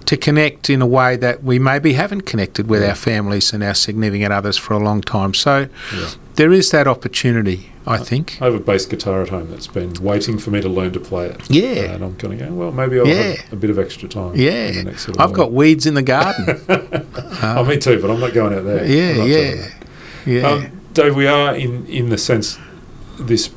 to 0.05 0.17
connect 0.17 0.69
in 0.69 0.81
a 0.81 0.85
way 0.87 1.15
that 1.17 1.43
we 1.43 1.59
maybe 1.59 1.93
haven't 1.93 2.21
connected 2.21 2.67
with 2.69 2.81
Yeah. 2.81 2.89
our 2.89 2.95
families 2.95 3.53
and 3.53 3.63
our 3.63 3.73
significant 3.75 4.33
others 4.33 4.57
for 4.57 4.73
a 4.73 4.79
long 4.79 5.01
time. 5.01 5.33
So 5.33 5.67
Yeah. 5.95 6.09
there 6.35 6.51
is 6.51 6.71
that 6.71 6.87
opportunity, 6.87 7.69
I 7.85 7.97
think. 7.97 8.37
I 8.41 8.45
have 8.45 8.55
a 8.55 8.59
bass 8.59 8.85
guitar 8.85 9.21
at 9.21 9.29
home 9.29 9.47
that's 9.51 9.67
been 9.67 9.93
waiting 10.01 10.37
for 10.39 10.49
me 10.51 10.61
to 10.61 10.69
learn 10.69 10.91
to 10.93 10.99
play 10.99 11.27
it. 11.27 11.41
Yeah. 11.49 11.93
And 11.93 12.03
I'm 12.03 12.15
going 12.17 12.37
to 12.37 12.45
go, 12.45 12.51
well, 12.53 12.71
maybe 12.71 12.99
I'll 12.99 13.07
Yeah. 13.07 13.33
have 13.35 13.53
a 13.53 13.55
bit 13.55 13.69
of 13.69 13.77
extra 13.79 14.07
time. 14.09 14.33
in 14.33 14.37
the 14.85 14.91
Yeah, 14.93 15.13
I've 15.19 15.33
got 15.33 15.51
weeds 15.51 15.85
in 15.85 15.93
the 15.93 16.01
garden. 16.01 16.59
oh, 17.43 17.63
me 17.65 17.77
too, 17.77 17.99
but 18.01 18.09
I'm 18.09 18.19
not 18.19 18.33
going 18.33 18.53
out 18.53 18.65
there. 18.65 18.85
Yeah, 18.85 19.23
yeah, 19.25 19.65
yeah. 20.25 20.47
Um, 20.47 20.67
Dave, 20.93 21.15
we 21.15 21.27
are 21.27 21.55
in, 21.55 21.85
in 21.87 22.09
the 22.09 22.17
sense 22.17 22.57
this 23.19 23.49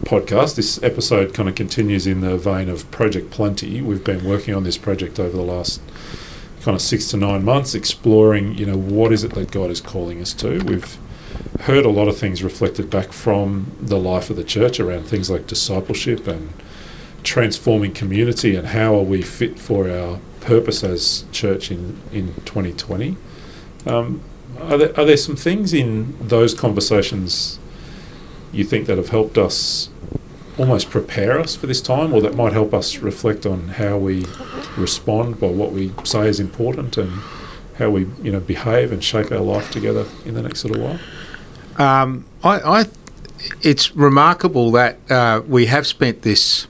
podcast, 0.00 0.56
this 0.56 0.82
episode 0.82 1.34
kind 1.34 1.48
of 1.48 1.54
continues 1.54 2.06
in 2.06 2.20
the 2.20 2.36
vein 2.36 2.68
of 2.68 2.90
Project 2.90 3.30
Plenty. 3.30 3.80
We've 3.80 4.02
been 4.02 4.24
working 4.24 4.54
on 4.54 4.64
this 4.64 4.78
project 4.78 5.20
over 5.20 5.36
the 5.36 5.42
last 5.42 5.80
kind 6.62 6.74
of 6.74 6.80
six 6.80 7.10
to 7.10 7.16
nine 7.16 7.44
months, 7.44 7.74
exploring, 7.74 8.54
you 8.54 8.66
know, 8.66 8.76
what 8.76 9.12
is 9.12 9.24
it 9.24 9.34
that 9.34 9.50
God 9.50 9.70
is 9.70 9.80
calling 9.80 10.20
us 10.20 10.32
to. 10.34 10.62
We've 10.64 10.98
heard 11.60 11.84
a 11.84 11.90
lot 11.90 12.08
of 12.08 12.16
things 12.16 12.42
reflected 12.42 12.90
back 12.90 13.12
from 13.12 13.72
the 13.80 13.98
life 13.98 14.30
of 14.30 14.36
the 14.36 14.44
church 14.44 14.80
around 14.80 15.04
things 15.04 15.30
like 15.30 15.46
discipleship 15.46 16.26
and 16.26 16.52
transforming 17.22 17.92
community 17.92 18.56
and 18.56 18.68
how 18.68 18.96
are 18.96 19.02
we 19.02 19.22
fit 19.22 19.58
for 19.58 19.88
our 19.90 20.18
purpose 20.40 20.82
as 20.82 21.24
church 21.32 21.70
in, 21.70 22.00
in 22.12 22.34
2020. 22.44 23.16
Um, 23.86 24.22
are 24.60 24.76
there, 24.76 25.00
are 25.00 25.04
there 25.04 25.16
some 25.16 25.36
things 25.36 25.72
in 25.72 26.16
those 26.20 26.54
conversations 26.54 27.58
you 28.52 28.64
think 28.64 28.86
that 28.86 28.96
have 28.98 29.08
helped 29.10 29.38
us 29.38 29.88
almost 30.58 30.90
prepare 30.90 31.40
us 31.40 31.56
for 31.56 31.66
this 31.66 31.80
time, 31.80 32.12
or 32.12 32.20
that 32.20 32.34
might 32.34 32.52
help 32.52 32.74
us 32.74 32.98
reflect 32.98 33.46
on 33.46 33.68
how 33.68 33.96
we 33.96 34.26
respond 34.76 35.40
by 35.40 35.46
what 35.48 35.72
we 35.72 35.92
say 36.04 36.28
is 36.28 36.38
important 36.38 36.96
and 36.98 37.10
how 37.78 37.88
we, 37.88 38.06
you 38.22 38.30
know, 38.30 38.40
behave 38.40 38.92
and 38.92 39.02
shape 39.02 39.32
our 39.32 39.38
life 39.40 39.70
together 39.70 40.04
in 40.26 40.34
the 40.34 40.42
next 40.42 40.64
little 40.64 40.82
while? 40.82 40.98
Um, 41.78 42.26
I, 42.44 42.60
I, 42.80 42.84
it's 43.62 43.96
remarkable 43.96 44.70
that 44.72 44.98
uh, 45.10 45.40
we 45.48 45.66
have 45.66 45.86
spent 45.86 46.20
this, 46.22 46.66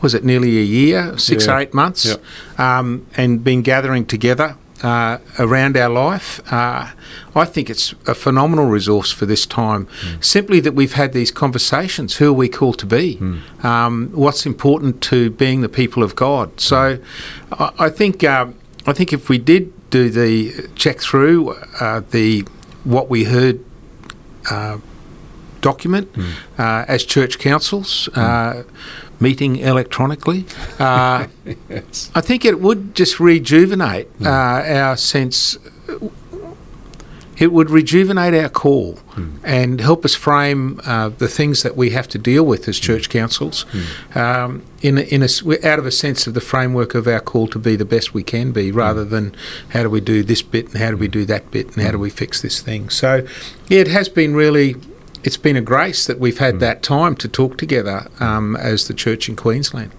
was 0.00 0.14
it 0.14 0.24
nearly 0.24 0.58
a 0.58 0.62
year, 0.62 1.18
six 1.18 1.46
Yeah. 1.46 1.54
or 1.56 1.58
eight 1.58 1.74
months, 1.74 2.04
Yep. 2.06 2.60
um, 2.60 3.04
and 3.16 3.42
been 3.42 3.62
gathering 3.62 4.06
together 4.06 4.56
uh, 4.82 5.18
around 5.38 5.76
our 5.76 5.88
life. 5.88 6.40
Uh, 6.52 6.90
I 7.34 7.44
think 7.44 7.70
it's 7.70 7.94
a 8.06 8.14
phenomenal 8.14 8.66
resource 8.66 9.10
for 9.12 9.26
this 9.26 9.46
time. 9.46 9.88
Simply 10.20 10.60
that 10.60 10.72
we've 10.72 10.92
had 10.94 11.12
these 11.12 11.30
conversations. 11.30 12.16
Who 12.16 12.30
are 12.30 12.32
we 12.32 12.48
called 12.48 12.78
to 12.80 12.86
be? 12.86 13.18
Um, 13.62 14.10
what's 14.12 14.46
important 14.46 15.00
to 15.02 15.30
being 15.30 15.60
the 15.62 15.68
people 15.68 16.02
of 16.02 16.14
God? 16.16 16.60
So, 16.60 16.98
I, 17.52 17.72
I 17.78 17.88
think 17.90 18.22
um, 18.24 18.54
I 18.86 18.92
think 18.92 19.12
if 19.12 19.28
we 19.28 19.38
did 19.38 19.72
do 19.90 20.10
the 20.10 20.68
check 20.74 20.98
through 21.00 21.54
uh, 21.80 22.02
the 22.10 22.44
what 22.84 23.08
we 23.08 23.24
heard 23.24 23.64
uh, 24.50 24.78
document 25.60 26.08
uh, 26.58 26.84
as 26.86 27.04
church 27.04 27.38
councils, 27.38 28.08
uh, 28.08 28.64
meeting 29.28 29.56
electronically. 29.56 30.44
Uh, 30.84 31.28
yes. 31.70 32.10
I 32.14 32.20
think 32.20 32.44
it 32.44 32.56
would 32.60 32.94
just 32.94 33.20
rejuvenate 33.20 34.08
uh, 34.20 34.28
our 34.28 34.96
sense. 34.96 35.56
It 37.38 37.52
would 37.52 37.70
rejuvenate 37.70 38.34
our 38.34 38.48
call 38.48 38.98
and 39.42 39.80
help 39.80 40.04
us 40.04 40.14
frame 40.14 40.80
uh, 40.84 41.08
the 41.10 41.28
things 41.28 41.62
that 41.62 41.76
we 41.76 41.90
have 41.90 42.06
to 42.08 42.18
deal 42.18 42.44
with 42.44 42.68
as 42.68 42.78
church 42.78 43.08
councils 43.08 43.66
um, 44.14 44.62
in 44.82 44.98
a, 44.98 45.02
in 45.14 45.22
a 45.22 45.28
out 45.70 45.78
of 45.78 45.86
a 45.86 45.90
sense 45.90 46.26
of 46.28 46.34
the 46.34 46.40
framework 46.40 46.94
of 46.94 47.06
our 47.06 47.20
call 47.20 47.46
to 47.48 47.58
be 47.58 47.76
the 47.76 47.84
best 47.84 48.14
we 48.14 48.22
can 48.22 48.52
be, 48.52 48.70
rather 48.72 49.04
than 49.04 49.34
how 49.70 49.82
do 49.84 49.90
we 49.90 50.00
do 50.00 50.22
this 50.22 50.42
bit 50.42 50.66
and 50.68 50.78
how 50.82 50.90
do 50.90 50.96
we 50.96 51.08
do 51.08 51.24
that 51.24 51.50
bit 51.50 51.66
and 51.76 51.84
how 51.84 51.92
do 51.92 51.98
we 51.98 52.10
fix 52.10 52.40
this 52.42 52.60
thing. 52.60 52.90
So, 52.90 53.10
yeah, 53.68 53.80
it 53.80 53.88
has 53.88 54.08
been 54.08 54.34
really. 54.34 54.74
It's 55.24 55.36
been 55.38 55.56
a 55.56 55.60
grace 55.62 56.06
that 56.06 56.18
we've 56.18 56.38
had 56.38 56.60
that 56.60 56.82
time 56.82 57.16
to 57.16 57.28
talk 57.28 57.56
together 57.56 58.06
um, 58.20 58.56
as 58.56 58.86
the 58.88 58.94
church 58.94 59.28
in 59.28 59.36
Queensland. 59.36 59.90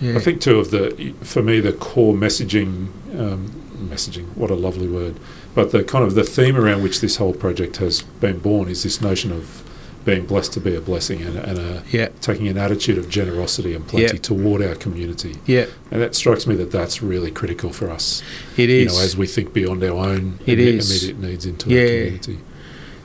Yeah. 0.00 0.16
I 0.16 0.18
think 0.18 0.40
too 0.40 0.58
of 0.58 0.70
the 0.72 1.14
for 1.20 1.42
me 1.42 1.60
the 1.60 1.72
core 1.72 2.14
messaging 2.14 2.88
um, 3.18 3.50
messaging 3.88 4.26
what 4.36 4.50
a 4.50 4.54
lovely 4.54 4.88
word 4.88 5.14
but 5.54 5.70
the 5.70 5.84
kind 5.84 6.04
of 6.04 6.14
the 6.16 6.24
theme 6.24 6.56
around 6.56 6.82
which 6.82 7.00
this 7.00 7.16
whole 7.16 7.34
project 7.34 7.76
has 7.76 8.02
been 8.20 8.38
born 8.40 8.68
is 8.68 8.82
this 8.82 9.00
notion 9.00 9.30
of 9.30 9.62
being 10.04 10.26
blessed 10.26 10.52
to 10.54 10.60
be 10.60 10.74
a 10.74 10.80
blessing 10.80 11.22
and, 11.22 11.36
and 11.38 11.58
a, 11.58 11.82
Yeah. 11.90 12.08
taking 12.20 12.48
an 12.48 12.58
attitude 12.58 12.98
of 12.98 13.08
generosity 13.08 13.74
and 13.74 13.86
plenty 13.86 14.14
Yeah. 14.16 14.20
toward 14.22 14.60
our 14.62 14.74
community 14.74 15.36
Yeah, 15.46 15.66
and 15.92 16.00
that 16.02 16.16
strikes 16.16 16.46
me 16.48 16.56
that 16.56 16.72
that's 16.72 17.00
really 17.02 17.30
critical 17.30 17.70
for 17.72 17.88
us 17.88 18.22
it 18.56 18.68
you 18.70 18.86
know 18.86 18.98
as 19.00 19.16
we 19.16 19.28
think 19.28 19.52
beyond 19.52 19.84
our 19.84 19.92
own 20.04 20.40
It 20.46 20.58
imme- 20.58 20.78
is. 20.78 20.90
immediate 21.04 21.20
needs 21.28 21.46
into 21.46 21.70
Yeah. 21.70 21.80
our 21.82 21.86
community 21.86 22.38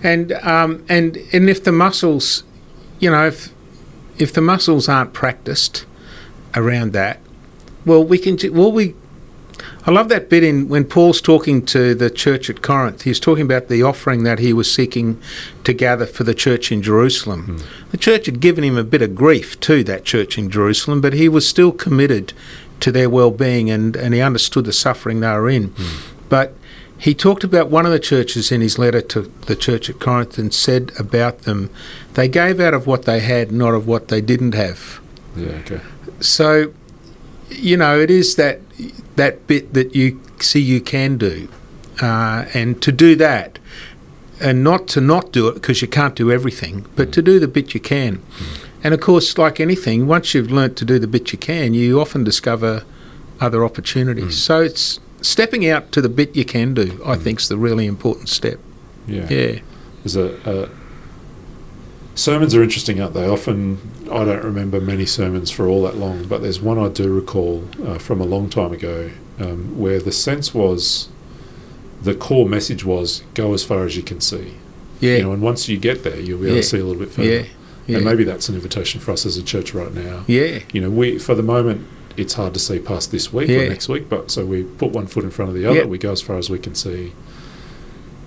and 0.04 0.32
um, 0.34 0.86
and 0.90 1.18
and 1.32 1.50
if 1.50 1.64
the 1.64 1.72
muscles, 1.72 2.44
you 3.00 3.10
know, 3.10 3.28
if 3.28 3.54
if 4.18 4.34
the 4.34 4.42
muscles 4.42 4.90
aren't 4.90 5.14
practiced 5.14 5.86
around 6.56 6.94
that, 6.94 7.20
well, 7.86 8.04
we 8.04 8.18
can. 8.18 8.38
Well, 8.54 8.72
we. 8.72 8.96
I 9.88 9.92
love 9.92 10.10
that 10.10 10.30
bit 10.30 10.44
in 10.44 10.68
when 10.68 10.84
Paul's 10.84 11.22
talking 11.22 11.66
to 11.68 11.96
the 11.96 12.10
church 12.10 12.50
at 12.50 12.62
Corinth. 12.62 13.04
He's 13.04 13.20
talking 13.20 13.46
about 13.46 13.70
the 13.70 13.82
offering 13.82 14.24
that 14.24 14.38
he 14.38 14.52
was 14.52 14.72
seeking 14.72 15.20
to 15.64 15.74
gather 15.74 16.06
for 16.06 16.26
the 16.26 16.36
church 16.36 16.72
in 16.72 16.82
Jerusalem. 16.82 17.64
The 17.92 17.98
church 17.98 18.26
had 18.26 18.42
given 18.42 18.64
him 18.64 18.78
a 18.78 18.84
bit 18.84 19.02
of 19.02 19.16
grief 19.16 19.58
to 19.62 19.84
that 19.86 20.04
church 20.04 20.38
in 20.38 20.50
Jerusalem, 20.50 21.00
but 21.00 21.14
he 21.14 21.30
was 21.30 21.48
still 21.48 21.72
committed 21.72 22.34
to 22.82 22.92
their 22.92 23.10
well-being 23.10 23.72
and, 23.72 23.96
and 23.96 24.14
he 24.14 24.22
understood 24.22 24.66
the 24.66 24.74
suffering 24.74 25.22
they 25.22 25.32
were 25.32 25.50
in. 25.50 25.74
But 26.28 26.54
he 26.98 27.14
talked 27.14 27.44
about 27.44 27.70
one 27.70 27.86
of 27.86 27.92
the 27.92 28.00
churches 28.00 28.52
in 28.52 28.62
his 28.62 28.78
letter 28.80 29.02
to 29.02 29.22
the 29.46 29.56
church 29.56 29.90
at 29.90 30.00
Corinth 30.00 30.38
and 30.38 30.54
said 30.54 30.92
about 31.00 31.40
them, 31.44 31.70
they 32.16 32.28
gave 32.28 32.60
out 32.60 32.74
of 32.74 32.88
what 32.88 33.04
they 33.06 33.20
had, 33.20 33.52
not 33.52 33.74
of 33.74 33.88
what 33.88 34.08
they 34.08 34.22
didn't 34.22 34.54
have. 34.56 35.00
yeah 35.36 35.50
okay 35.62 35.80
So, 36.20 36.74
you 37.50 37.78
know, 37.78 38.00
it 38.00 38.10
is 38.10 38.36
that 38.36 38.60
that 39.16 39.46
bit 39.48 39.74
that 39.74 39.96
you 39.96 40.20
see 40.40 40.60
you 40.60 40.82
can 40.82 41.18
do, 41.18 41.48
uh, 42.02 42.46
and 42.54 42.82
to 42.82 42.92
do 42.92 43.16
that, 43.16 43.60
and 44.40 44.64
not 44.64 44.88
to 44.88 45.02
not 45.02 45.32
do 45.32 45.48
it 45.48 45.54
because 45.56 45.82
you 45.82 45.88
can't 45.88 46.16
do 46.16 46.32
everything, 46.32 46.86
but 46.96 47.12
to 47.14 47.22
do 47.22 47.40
the 47.40 47.48
bit 47.48 47.74
you 47.74 47.80
can. 47.80 48.22
And 48.84 48.94
of 48.94 49.00
course, 49.02 49.38
like 49.38 49.60
anything, 49.60 50.08
once 50.08 50.34
you've 50.34 50.52
learnt 50.52 50.78
to 50.78 50.86
do 50.86 51.00
the 51.00 51.08
bit 51.08 51.32
you 51.32 51.38
can, 51.40 51.74
you 51.74 52.00
often 52.00 52.24
discover 52.24 52.84
other 53.40 53.64
opportunities. 53.66 54.38
So 54.42 54.62
it's 54.62 55.00
stepping 55.28 55.68
out 55.68 55.92
to 55.92 56.02
the 56.02 56.10
bit 56.10 56.36
you 56.36 56.46
can 56.46 56.74
do. 56.74 57.02
I 57.06 57.16
think 57.16 57.40
is 57.40 57.48
the 57.48 57.58
really 57.58 57.86
important 57.86 58.30
step. 58.30 58.60
yeah 59.08 59.28
Yeah, 59.30 59.60
There's 60.04 60.16
a, 60.16 60.28
a 60.46 60.70
sermons 62.16 62.56
are 62.56 62.64
interesting, 62.64 63.02
aren't 63.02 63.14
they? 63.14 63.28
Often 63.28 63.80
I 64.12 64.24
don't 64.26 64.44
remember 64.44 64.80
many 64.82 65.06
sermons 65.06 65.52
for 65.52 65.68
all 65.68 65.84
that 65.84 65.96
long, 65.98 66.28
but 66.28 66.42
there's 66.42 66.62
one 66.62 66.80
I 66.80 66.90
do 66.90 67.14
recall 67.14 67.64
uh, 67.86 67.98
from 68.00 68.22
a 68.22 68.26
long 68.26 68.50
time 68.50 68.72
ago 68.72 69.12
um, 69.40 69.78
where 69.78 70.00
the 70.00 70.12
sense 70.12 70.54
was 70.54 71.10
the 72.02 72.16
core 72.16 72.48
message 72.48 72.86
was 72.86 73.24
go 73.34 73.54
as 73.54 73.64
far 73.64 73.84
as 73.86 73.96
you 73.98 74.04
can 74.04 74.22
see. 74.22 74.54
yeah, 75.00 75.18
You 75.18 75.24
know, 75.24 75.32
and 75.34 75.42
once 75.42 75.68
you 75.68 75.78
get 75.78 76.04
there, 76.04 76.20
you'll 76.20 76.40
be 76.40 76.46
able 76.48 76.56
Yeah. 76.56 76.62
to 76.62 76.68
see 76.68 76.80
a 76.80 76.84
little 76.86 77.00
bit 77.00 77.12
further. 77.12 77.30
yeah, 77.30 77.44
yeah, 77.88 77.98
And 77.98 78.06
maybe 78.06 78.24
that's 78.24 78.50
an 78.50 78.56
invitation 78.56 79.00
for 79.02 79.12
us 79.12 79.26
as 79.26 79.38
a 79.38 79.44
church 79.44 79.74
right 79.74 79.94
now. 79.94 80.24
yeah, 80.28 80.60
You 80.74 80.82
know, 80.82 80.90
we 80.90 81.20
for 81.20 81.36
the 81.36 81.44
moment 81.44 81.86
it's 82.18 82.34
hard 82.34 82.54
to 82.56 82.60
see 82.60 82.80
past 82.80 83.12
this 83.12 83.32
week 83.32 83.50
Yeah. 83.50 83.60
or 83.60 83.70
next 83.70 83.88
week, 83.88 84.10
but 84.10 84.32
so 84.32 84.46
we 84.46 84.64
put 84.64 84.92
one 84.92 85.08
foot 85.08 85.24
in 85.24 85.30
front 85.32 85.50
of 85.50 85.56
the 85.56 85.66
other. 85.66 85.80
Yeah. 85.80 85.86
We 85.86 85.98
go 85.98 86.12
as 86.12 86.22
far 86.22 86.38
as 86.38 86.50
we 86.50 86.60
can 86.60 86.76
see. 86.76 87.14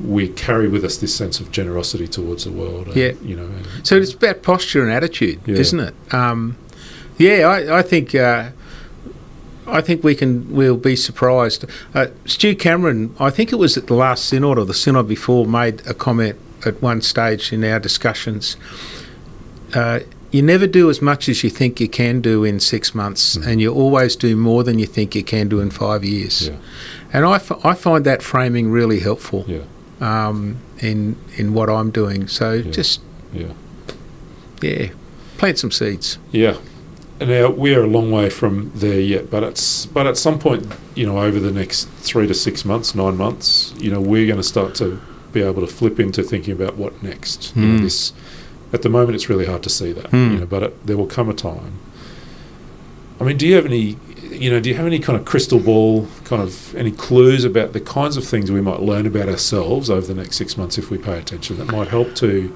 We 0.00 0.28
carry 0.28 0.66
with 0.68 0.84
us 0.84 0.96
this 0.96 1.14
sense 1.14 1.40
of 1.40 1.50
generosity 1.52 2.08
towards 2.08 2.44
the 2.44 2.52
world. 2.52 2.86
And, 2.88 2.96
Yeah. 2.96 3.12
you 3.22 3.36
know. 3.36 3.42
And, 3.44 3.66
So 3.82 3.96
it's 3.96 4.14
about 4.14 4.42
posture 4.42 4.82
and 4.82 4.90
attitude, 4.90 5.40
Yeah. 5.44 5.56
isn't 5.56 5.80
it? 5.80 5.94
Um, 6.12 6.56
yeah, 7.18 7.46
I, 7.48 7.78
I 7.80 7.82
think 7.82 8.14
uh, 8.14 8.50
I 9.66 9.80
think 9.82 10.02
we 10.02 10.14
can 10.14 10.46
we'll 10.50 10.76
be 10.78 10.96
surprised. 10.96 11.64
Uh, 11.94 12.06
Stu 12.24 12.54
Cameron, 12.56 13.14
I 13.20 13.30
think 13.30 13.52
it 13.52 13.56
was 13.56 13.76
at 13.76 13.86
the 13.88 13.94
last 13.94 14.24
synod 14.24 14.58
or 14.58 14.64
the 14.64 14.74
synod 14.74 15.06
before, 15.06 15.46
made 15.46 15.82
a 15.86 15.94
comment 15.94 16.36
at 16.64 16.80
one 16.82 17.02
stage 17.02 17.52
in 17.52 17.62
our 17.64 17.78
discussions. 17.78 18.56
Uh, 19.74 20.00
you 20.30 20.42
never 20.42 20.66
do 20.66 20.88
as 20.90 21.00
much 21.02 21.28
as 21.28 21.42
you 21.42 21.50
think 21.50 21.80
you 21.80 21.88
can 21.88 22.20
do 22.20 22.44
in 22.44 22.60
six 22.60 22.94
months, 22.94 23.36
Mm. 23.36 23.46
and 23.46 23.60
you 23.60 23.72
always 23.74 24.16
do 24.16 24.36
more 24.36 24.62
than 24.64 24.78
you 24.78 24.86
think 24.86 25.14
you 25.14 25.24
can 25.24 25.48
do 25.48 25.60
in 25.60 25.70
five 25.70 26.04
years. 26.04 26.48
Yeah. 26.48 26.56
And 27.12 27.24
I, 27.24 27.34
f- 27.36 27.64
I 27.64 27.74
find 27.74 28.04
that 28.04 28.22
framing 28.22 28.70
really 28.70 29.00
helpful. 29.00 29.44
Yeah. 29.48 29.62
um, 30.02 30.56
in 30.78 31.16
in 31.36 31.52
what 31.52 31.68
I'm 31.68 31.90
doing. 31.90 32.26
So 32.28 32.52
Yeah. 32.52 32.70
just 32.70 33.00
Yeah. 33.34 33.52
yeah, 34.62 34.86
plant 35.36 35.58
some 35.58 35.70
seeds. 35.70 36.18
Yeah. 36.32 36.54
Now 37.20 37.50
we 37.50 37.74
are 37.74 37.82
a 37.82 37.86
long 37.86 38.10
way 38.10 38.30
from 38.30 38.70
there 38.74 38.98
yet, 39.00 39.30
but 39.30 39.42
it's 39.42 39.84
but 39.86 40.06
at 40.06 40.16
some 40.16 40.38
point, 40.38 40.66
you 40.94 41.04
know, 41.06 41.18
over 41.18 41.38
the 41.38 41.50
next 41.52 41.86
three 42.00 42.26
to 42.26 42.32
six 42.34 42.64
months, 42.64 42.94
nine 42.94 43.16
months, 43.18 43.74
you 43.78 43.90
know, 43.90 44.00
we're 44.00 44.26
going 44.26 44.38
to 44.40 44.48
start 44.54 44.74
to 44.76 44.98
be 45.32 45.42
able 45.42 45.60
to 45.60 45.66
flip 45.66 46.00
into 46.00 46.22
thinking 46.22 46.54
about 46.54 46.78
what 46.78 47.02
next. 47.02 47.52
You 47.54 47.62
know, 47.66 47.76
Hmm. 47.76 47.84
this 47.84 48.12
at 48.72 48.82
the 48.82 48.88
moment 48.88 49.14
it's 49.16 49.28
really 49.28 49.46
hard 49.46 49.62
to 49.64 49.70
see 49.70 49.92
that, 49.92 50.06
Hmm. 50.10 50.32
you 50.32 50.38
know, 50.40 50.46
but 50.46 50.62
it, 50.62 50.86
there 50.86 50.96
will 50.96 51.06
come 51.06 51.28
a 51.28 51.34
time. 51.34 51.74
I 53.20 53.24
mean, 53.24 53.36
do 53.36 53.46
you 53.46 53.54
have 53.56 53.66
any, 53.66 53.96
you 54.30 54.50
know, 54.50 54.60
do 54.60 54.68
you 54.70 54.76
have 54.76 54.86
any 54.86 54.98
kind 54.98 55.18
of 55.18 55.24
crystal 55.26 55.58
ball, 55.60 56.08
kind 56.24 56.40
of 56.40 56.74
any 56.74 56.90
clues 56.90 57.44
about 57.44 57.72
the 57.74 57.80
kinds 57.80 58.16
of 58.16 58.24
things 58.24 58.50
we 58.50 58.60
might 58.60 58.80
learn 58.80 59.06
about 59.06 59.28
ourselves 59.28 59.90
over 59.90 60.06
the 60.06 60.14
next 60.14 60.36
six 60.36 60.56
months 60.56 60.78
if 60.78 60.90
we 60.90 60.96
pay 60.98 61.18
attention 61.18 61.58
that 61.58 61.66
might 61.70 61.88
help 61.88 62.14
to 62.16 62.52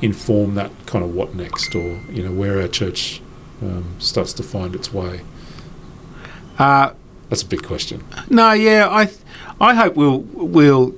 inform 0.00 0.54
that 0.54 0.70
kind 0.86 1.04
of 1.04 1.12
what 1.14 1.34
next, 1.34 1.74
or 1.74 1.98
you 2.12 2.22
know, 2.22 2.30
where 2.30 2.60
our 2.60 2.68
church 2.68 3.20
um, 3.62 3.84
starts 3.98 4.32
to 4.34 4.42
find 4.44 4.74
its 4.76 4.92
way? 4.92 5.22
Uh, 6.58 6.92
That's 7.28 7.42
a 7.42 7.46
big 7.46 7.64
question. 7.64 8.04
No, 8.30 8.52
yeah, 8.52 8.88
I, 8.88 9.10
I 9.60 9.74
hope 9.74 9.96
we'll 9.96 10.18
we'll 10.34 10.94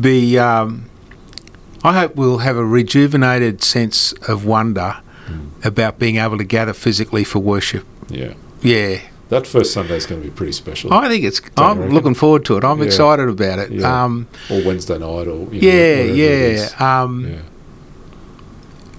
be. 0.00 0.38
Um, 0.38 0.88
I 1.84 1.92
hope 1.92 2.16
we'll 2.16 2.38
have 2.38 2.56
a 2.56 2.64
rejuvenated 2.64 3.62
sense 3.62 4.12
of 4.26 4.44
wonder 4.46 4.96
about 5.62 5.98
being 5.98 6.16
able 6.16 6.38
to 6.38 6.44
gather 6.44 6.72
physically 6.72 7.24
for 7.24 7.38
worship. 7.38 7.86
Yeah, 8.08 8.34
Yeah, 8.62 9.00
that 9.28 9.46
first 9.46 9.72
Sunday 9.72 9.96
is 9.96 10.06
going 10.06 10.20
to 10.22 10.28
be 10.28 10.34
pretty 10.34 10.52
special, 10.52 10.92
I 10.92 11.08
think 11.08 11.24
it's. 11.24 11.40
I'm 11.56 11.90
looking 11.90 12.14
forward 12.14 12.44
to 12.46 12.56
it. 12.56 12.64
I'm 12.64 12.78
Yeah. 12.78 12.84
excited 12.86 13.28
about 13.28 13.58
it. 13.58 13.70
Yeah. 13.72 14.04
Um, 14.04 14.26
or 14.50 14.62
Wednesday 14.62 14.98
night, 14.98 15.26
or 15.28 15.48
you 15.52 15.60
know, 15.60 15.68
yeah, 15.68 16.02
yeah. 16.04 17.02
Um, 17.02 17.26
yeah, 17.28 17.38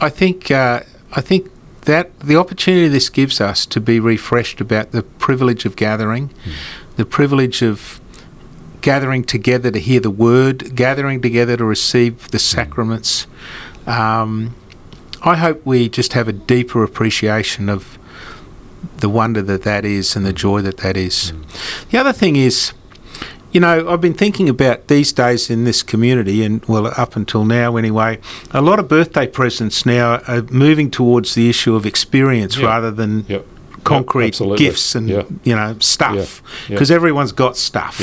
I 0.01 0.09
think. 0.09 0.51
Uh, 0.51 0.81
I 1.17 1.21
think 1.21 1.49
that 1.81 2.19
the 2.19 2.35
opportunity 2.35 2.87
this 2.89 3.09
gives 3.09 3.39
us 3.39 3.65
to 3.67 3.79
be 3.79 3.99
refreshed 3.99 4.59
about 4.59 4.91
the 4.91 5.03
privilege 5.03 5.65
of 5.65 5.75
gathering, 5.75 6.31
the 6.97 7.05
privilege 7.05 7.61
of 7.61 7.99
gathering 8.85 9.23
together 9.23 9.71
to 9.71 9.79
hear 9.79 9.99
the 9.99 10.11
word, 10.11 10.75
gathering 10.75 11.19
together 11.19 11.57
to 11.57 11.65
receive 11.65 12.29
the 12.29 12.37
sacraments. 12.37 13.25
Um, 13.87 14.55
I 15.23 15.35
hope 15.37 15.65
we 15.65 15.89
just 15.89 16.13
have 16.13 16.27
a 16.27 16.31
deeper 16.31 16.83
appreciation 16.83 17.67
of 17.67 17.97
the 18.97 19.09
wonder 19.09 19.41
that 19.41 19.63
that 19.63 19.85
is 19.85 20.15
and 20.15 20.23
the 20.23 20.31
joy 20.31 20.61
that 20.61 20.77
that 20.77 20.95
is. 20.97 21.33
The 21.89 21.97
other 21.97 22.13
thing 22.13 22.35
is, 22.35 22.73
you 23.51 23.59
know, 23.59 23.89
I've 23.89 24.01
been 24.01 24.13
thinking 24.13 24.47
about 24.49 24.87
these 24.87 25.11
days 25.11 25.49
in 25.49 25.63
this 25.63 25.81
community, 25.81 26.43
and 26.43 26.63
well, 26.65 26.85
up 26.95 27.15
until 27.15 27.43
now 27.43 27.77
anyway, 27.77 28.19
a 28.51 28.61
lot 28.61 28.77
of 28.77 28.87
birthday 28.87 29.25
presents 29.25 29.83
now 29.83 30.21
are 30.27 30.43
moving 30.51 30.91
towards 30.91 31.33
the 31.33 31.49
issue 31.49 31.73
of 31.75 31.87
experience 31.87 32.55
Yeah. 32.55 32.67
rather 32.67 32.91
than 32.91 33.25
concrete 33.83 34.39
gifts 34.57 34.95
and 34.95 35.07
you 35.43 35.55
know 35.55 35.75
stuff 35.79 36.41
because 36.67 36.91
everyone's 36.91 37.31
got 37.31 37.55
stuff. 37.57 37.99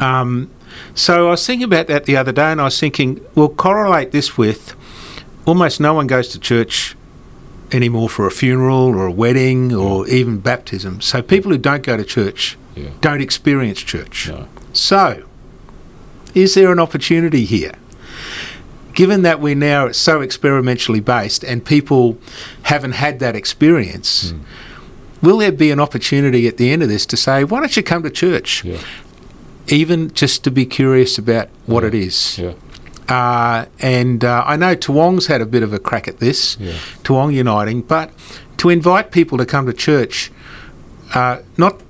Yeah, 0.00 0.20
Um, 0.20 0.50
so 0.94 1.28
I 1.28 1.30
was 1.32 1.46
thinking 1.46 1.64
about 1.64 1.86
that 1.88 2.04
the 2.04 2.16
other 2.16 2.32
day, 2.32 2.52
and 2.52 2.60
I 2.60 2.64
was 2.64 2.78
thinking, 2.78 3.24
well, 3.34 3.48
correlate 3.48 4.12
this 4.12 4.38
with 4.38 4.74
almost 5.46 5.80
no 5.80 5.94
one 5.94 6.06
goes 6.06 6.28
to 6.28 6.38
church 6.38 6.96
anymore 7.72 8.08
for 8.08 8.26
a 8.26 8.30
funeral 8.30 8.88
or 8.88 9.06
a 9.06 9.12
wedding 9.12 9.74
or 9.74 10.06
even 10.08 10.38
baptism. 10.38 11.00
So 11.00 11.22
people 11.22 11.50
who 11.50 11.58
don't 11.58 11.82
go 11.82 11.96
to 11.96 12.04
church 12.04 12.56
yeah. 12.74 12.90
don't 13.00 13.20
experience 13.20 13.80
church. 13.80 14.28
No. 14.28 14.48
So, 14.72 15.24
is 16.34 16.54
there 16.54 16.70
an 16.72 16.78
opportunity 16.78 17.44
here? 17.44 17.74
Given 18.94 19.22
that 19.22 19.40
we're 19.40 19.54
now 19.54 19.92
so 19.92 20.20
experimentally 20.20 21.00
based 21.00 21.44
and 21.44 21.64
people 21.64 22.18
haven't 22.64 22.92
had 22.92 23.18
that 23.20 23.36
experience, 23.36 24.34
will 25.22 25.38
there 25.38 25.52
be 25.52 25.70
an 25.70 25.80
opportunity 25.80 26.46
at 26.48 26.56
the 26.56 26.70
end 26.70 26.82
of 26.82 26.88
this 26.88 27.06
to 27.06 27.16
say, 27.16 27.44
why 27.44 27.60
don't 27.60 27.76
you 27.76 27.82
come 27.82 28.02
to 28.02 28.10
church? 28.10 28.64
Yeah. 28.64 28.80
Even 29.70 30.10
just 30.12 30.42
to 30.44 30.50
be 30.50 30.66
curious 30.66 31.18
about 31.18 31.48
what 31.66 31.82
Yeah. 31.82 31.88
it 31.88 31.94
is. 31.94 32.38
Yeah. 32.38 32.52
Uh, 33.08 33.64
and 33.80 34.24
uh, 34.24 34.44
I 34.46 34.56
know 34.56 34.76
Toowong's 34.76 35.26
had 35.26 35.40
a 35.40 35.46
bit 35.46 35.62
of 35.62 35.72
a 35.72 35.78
crack 35.78 36.06
at 36.08 36.18
this, 36.20 36.56
Yeah. 36.60 36.72
Toowong 37.04 37.32
Uniting, 37.34 37.82
but 37.82 38.10
to 38.58 38.68
invite 38.68 39.10
people 39.10 39.38
to 39.38 39.46
come 39.46 39.66
to 39.66 39.72
church, 39.72 40.30
uh, 41.14 41.38
not 41.56 41.80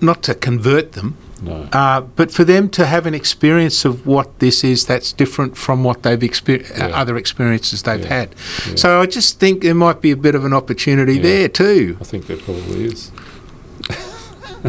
not 0.00 0.22
to 0.24 0.34
convert 0.34 0.92
them, 0.92 1.14
No. 1.42 1.68
uh, 1.72 2.00
but 2.00 2.32
for 2.32 2.42
them 2.44 2.68
to 2.70 2.86
have 2.86 3.06
an 3.06 3.14
experience 3.14 3.84
of 3.84 4.04
what 4.04 4.36
this 4.40 4.64
is 4.64 4.84
that's 4.86 5.12
different 5.12 5.56
from 5.56 5.84
what 5.84 6.02
they've 6.02 6.22
experienced, 6.24 6.72
Yeah. 6.76 6.86
other 7.02 7.16
experiences 7.16 7.82
they've 7.82 8.00
Yeah. 8.00 8.08
had. 8.18 8.28
So 8.74 9.00
I 9.00 9.06
just 9.06 9.38
think 9.38 9.62
there 9.62 9.74
might 9.76 10.00
be 10.00 10.10
a 10.10 10.16
bit 10.16 10.34
of 10.34 10.44
an 10.44 10.52
opportunity 10.52 11.18
there 11.20 11.48
too. 11.48 11.96
I 12.00 12.04
think 12.04 12.26
there 12.26 12.36
probably 12.38 12.86
is. 12.86 13.10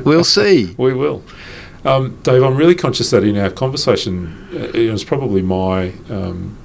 We'll 0.04 0.24
see. 0.24 0.74
We 0.78 0.94
will. 0.94 1.22
Um, 1.86 2.18
Dave, 2.24 2.44
I'm 2.44 2.56
really 2.56 2.76
conscious 2.76 3.10
that 3.10 3.24
in 3.24 3.38
our 3.38 3.50
conversation, 3.50 4.48
uh, 4.54 4.58
it 4.74 4.92
was 4.92 5.04
probably 5.04 5.42
my 5.42 5.94
um, 6.10 6.58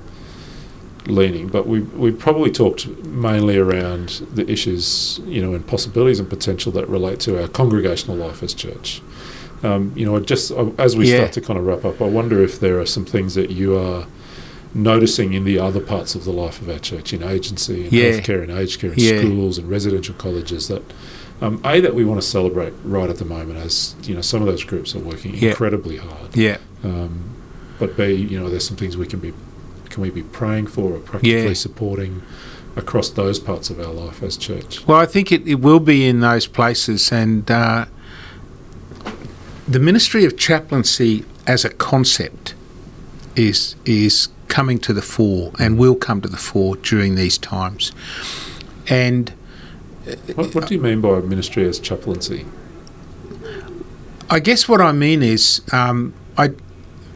leaning, 1.06 1.48
but 1.48 1.66
we 1.66 1.80
we 1.80 2.12
probably 2.12 2.50
talked 2.52 2.86
mainly 3.04 3.56
around 3.56 4.08
the 4.32 4.48
issues, 4.50 5.20
you 5.26 5.42
know, 5.42 5.54
and 5.54 5.66
possibilities 5.66 6.20
and 6.20 6.28
potential 6.28 6.70
that 6.72 6.88
relate 6.88 7.18
to 7.20 7.40
our 7.40 7.48
congregational 7.48 8.16
life 8.16 8.42
as 8.42 8.54
church. 8.54 9.02
Um, 9.64 9.92
you 9.96 10.06
know, 10.06 10.20
just 10.20 10.52
as 10.78 10.96
we 10.96 11.08
Yeah. 11.08 11.16
start 11.16 11.32
to 11.32 11.40
kind 11.40 11.58
of 11.58 11.66
wrap 11.66 11.84
up, 11.84 12.00
I 12.00 12.06
wonder 12.06 12.40
if 12.44 12.60
there 12.60 12.78
are 12.78 12.86
some 12.86 13.04
things 13.04 13.34
that 13.34 13.50
you 13.50 13.76
are 13.76 14.06
noticing 14.72 15.32
in 15.32 15.42
the 15.42 15.58
other 15.58 15.80
parts 15.80 16.14
of 16.14 16.24
the 16.24 16.30
life 16.30 16.62
of 16.62 16.68
our 16.68 16.78
church, 16.78 17.12
in 17.12 17.24
agency, 17.24 17.86
in 17.86 17.92
Yeah. 17.92 18.10
healthcare, 18.12 18.42
and 18.42 18.52
aged 18.52 18.80
care, 18.80 18.90
and 18.90 19.00
Yeah. 19.00 19.18
schools, 19.18 19.58
and 19.58 19.68
residential 19.68 20.14
colleges 20.16 20.68
that 20.68 20.82
um, 21.40 21.60
a 21.64 21.80
that 21.80 21.94
we 21.94 22.04
want 22.04 22.20
to 22.20 22.26
celebrate 22.26 22.72
right 22.84 23.08
at 23.10 23.18
the 23.18 23.24
moment 23.24 23.58
as 23.58 23.94
you 24.02 24.14
know 24.14 24.20
some 24.22 24.40
of 24.42 24.46
those 24.48 24.64
groups 24.64 24.94
are 24.94 25.00
working 25.00 25.34
Yeah. 25.34 25.50
incredibly 25.50 25.96
hard 25.98 26.36
Yeah. 26.36 26.58
um, 26.84 27.30
but 27.78 27.96
b 27.96 28.12
you 28.12 28.38
know 28.40 28.48
there's 28.50 28.66
some 28.66 28.76
things 28.76 28.96
we 28.96 29.06
can 29.06 29.20
be 29.20 29.32
can 29.90 30.02
we 30.02 30.10
be 30.10 30.22
praying 30.22 30.66
for 30.66 30.92
or 30.94 30.98
practically 30.98 31.46
Yeah. 31.48 31.52
supporting 31.54 32.22
across 32.76 33.08
those 33.10 33.38
parts 33.40 33.70
of 33.70 33.80
our 33.80 33.92
life 33.92 34.22
as 34.22 34.36
church 34.36 34.86
Well, 34.86 34.98
I 34.98 35.06
think 35.06 35.32
it, 35.32 35.46
it 35.48 35.56
will 35.60 35.80
be 35.80 36.06
in 36.06 36.20
those 36.20 36.46
places, 36.46 37.10
and 37.10 37.50
uh, 37.50 37.86
the 39.66 39.78
ministry 39.80 40.24
of 40.24 40.36
chaplaincy 40.36 41.24
as 41.46 41.64
a 41.64 41.70
concept 41.70 42.54
is 43.34 43.74
is 43.84 44.28
coming 44.48 44.78
to 44.78 44.92
the 44.92 45.02
fore 45.02 45.52
and 45.58 45.78
will 45.78 45.94
come 45.94 46.20
to 46.20 46.28
the 46.28 46.36
fore 46.36 46.76
during 46.76 47.14
these 47.16 47.36
times. 47.38 47.92
And 48.88 49.32
what, 50.34 50.54
what 50.54 50.66
do 50.66 50.74
you 50.74 50.80
mean 50.80 51.00
by 51.00 51.20
ministry 51.20 51.66
as 51.66 51.78
chaplaincy 51.78 52.44
I 54.30 54.40
guess 54.40 54.68
what 54.68 54.82
I 54.82 54.92
mean 54.92 55.22
is, 55.22 55.62
um, 55.72 56.12
I 56.36 56.48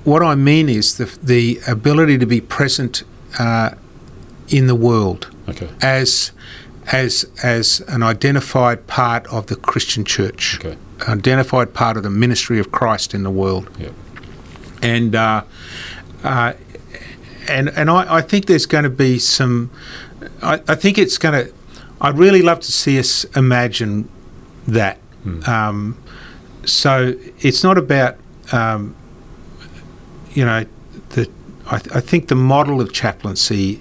what 0.05 0.22
I 0.22 0.35
mean 0.35 0.70
is 0.70 0.96
the 0.96 1.05
the 1.22 1.61
ability 1.68 2.16
to 2.16 2.24
be 2.24 2.40
present 2.40 3.02
uh, 3.38 3.74
in 4.48 4.66
the 4.66 4.74
world 4.74 5.31
okay 5.46 5.68
as 5.83 6.33
as 6.90 7.31
as 7.42 7.81
an 7.88 8.02
identified 8.02 8.87
part 8.87 9.26
of 9.26 9.48
the 9.48 9.57
Christian 9.57 10.05
church. 10.05 10.59
okay 10.59 10.78
identified 11.09 11.74
part 11.74 11.96
of 11.96 12.02
the 12.02 12.11
ministry 12.11 12.59
of 12.59 12.70
Christ 12.70 13.14
in 13.14 13.22
the 13.22 13.31
world. 13.31 13.68
Yeah. 13.78 13.90
And 14.83 15.14
uh, 15.14 15.44
uh, 16.22 16.55
and 17.48 17.68
and 17.70 17.90
I, 17.90 18.16
I 18.16 18.20
think 18.20 18.46
there's 18.46 18.66
going 18.66 18.85
to 18.85 18.90
be 18.90 19.18
some. 19.18 19.70
I, 20.42 20.61
I 20.68 20.74
think 20.74 20.98
it's 20.98 21.18
going 21.18 21.46
to. 21.46 21.52
I'd 22.02 22.18
really 22.18 22.42
love 22.42 22.60
to 22.60 22.72
see 22.72 22.98
us 22.98 23.24
imagine 23.36 24.08
that. 24.66 24.98
Hmm. 25.22 25.42
Um, 25.44 25.98
so 26.64 27.14
it's 27.40 27.62
not 27.64 27.78
about, 27.78 28.16
um, 28.52 28.94
you 30.32 30.44
know, 30.44 30.66
the. 31.10 31.30
I, 31.70 31.78
th- 31.78 31.94
I 31.96 32.00
think 32.00 32.26
the 32.28 32.34
model 32.34 32.80
of 32.80 32.92
chaplaincy 32.92 33.80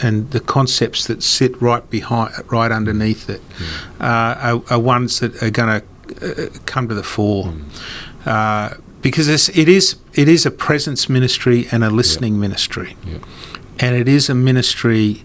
and 0.00 0.30
the 0.30 0.40
concepts 0.40 1.06
that 1.08 1.22
sit 1.22 1.60
right 1.60 1.88
behind, 1.90 2.32
right 2.50 2.72
underneath 2.72 3.28
it, 3.28 3.40
Hmm. 3.58 4.02
uh, 4.02 4.06
are, 4.06 4.62
are 4.70 4.80
ones 4.80 5.20
that 5.20 5.42
are 5.42 5.50
going 5.50 5.80
to 5.80 6.46
uh, 6.46 6.48
come 6.66 6.88
to 6.88 6.94
the 6.94 7.02
fore. 7.02 7.46
Hmm. 7.48 8.28
Uh, 8.28 8.70
because 9.02 9.28
it's, 9.28 9.48
it 9.50 9.68
is 9.68 9.96
it 10.14 10.28
is 10.28 10.44
a 10.46 10.50
presence 10.50 11.08
ministry 11.08 11.68
and 11.70 11.84
a 11.84 11.90
listening 11.90 12.40
ministry, 12.40 12.96
Yeah. 13.06 13.18
and 13.78 13.94
it 13.94 14.08
is 14.08 14.28
a 14.28 14.34
ministry 14.34 15.24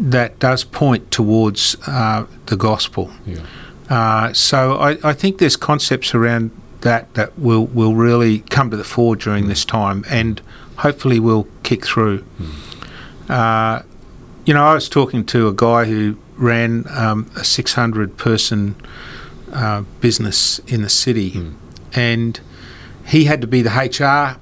that 0.00 0.38
does 0.38 0.64
point 0.64 1.10
towards 1.10 1.76
uh, 1.86 2.24
the 2.46 2.56
gospel. 2.56 3.10
yeah 3.26 3.40
Uh, 3.90 4.32
so 4.32 4.76
I, 4.88 4.90
I 5.10 5.12
think 5.14 5.38
there's 5.38 5.56
concepts 5.56 6.14
around 6.14 6.50
that 6.82 7.12
that 7.14 7.30
will 7.38 7.66
will 7.74 7.94
really 7.94 8.38
come 8.50 8.70
to 8.70 8.76
the 8.76 8.84
fore 8.84 9.16
during 9.16 9.48
this 9.48 9.64
time, 9.64 10.04
and 10.08 10.40
hopefully 10.76 11.18
will 11.20 11.46
kick 11.62 11.84
through. 11.84 12.24
Uh, 13.28 13.82
you 14.46 14.54
know, 14.54 14.64
I 14.64 14.74
was 14.74 14.88
talking 14.88 15.24
to 15.26 15.48
a 15.48 15.52
guy 15.52 15.84
who 15.84 16.16
ran 16.36 16.84
um, 16.90 17.30
a 17.36 17.44
600 17.44 18.16
person 18.16 18.74
uh, 19.52 19.82
business 20.00 20.60
in 20.66 20.82
the 20.82 20.88
city, 20.88 21.30
Mm. 21.32 21.54
and 21.94 22.40
he 23.06 23.24
had 23.24 23.40
to 23.40 23.46
be 23.46 23.60
the 23.62 23.70
HR 23.70 24.38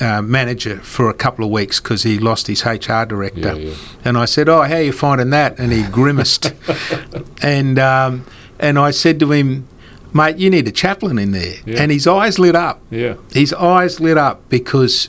uh, 0.00 0.22
manager 0.22 0.78
for 0.78 1.08
a 1.08 1.14
couple 1.14 1.44
of 1.44 1.50
weeks 1.50 1.80
because 1.80 2.02
he 2.02 2.18
lost 2.18 2.46
his 2.46 2.64
HR 2.64 3.04
director. 3.04 3.40
Yeah, 3.40 3.70
yeah. 3.70 3.74
And 4.04 4.18
I 4.18 4.24
said, 4.24 4.48
"Oh, 4.48 4.62
how 4.62 4.76
are 4.76 4.82
you 4.82 4.92
finding 4.92 5.30
that?" 5.30 5.58
And 5.58 5.72
he 5.72 5.84
grimaced. 5.84 6.52
and 7.42 7.78
um, 7.78 8.26
and 8.58 8.78
I 8.78 8.90
said 8.90 9.20
to 9.20 9.32
him, 9.32 9.68
"Mate, 10.12 10.36
you 10.36 10.50
need 10.50 10.68
a 10.68 10.72
chaplain 10.72 11.18
in 11.18 11.32
there." 11.32 11.56
Yeah. 11.64 11.82
And 11.82 11.90
his 11.90 12.06
eyes 12.06 12.38
lit 12.38 12.54
up. 12.54 12.80
Yeah. 12.90 13.14
His 13.32 13.52
eyes 13.54 14.00
lit 14.00 14.18
up 14.18 14.48
because 14.48 15.08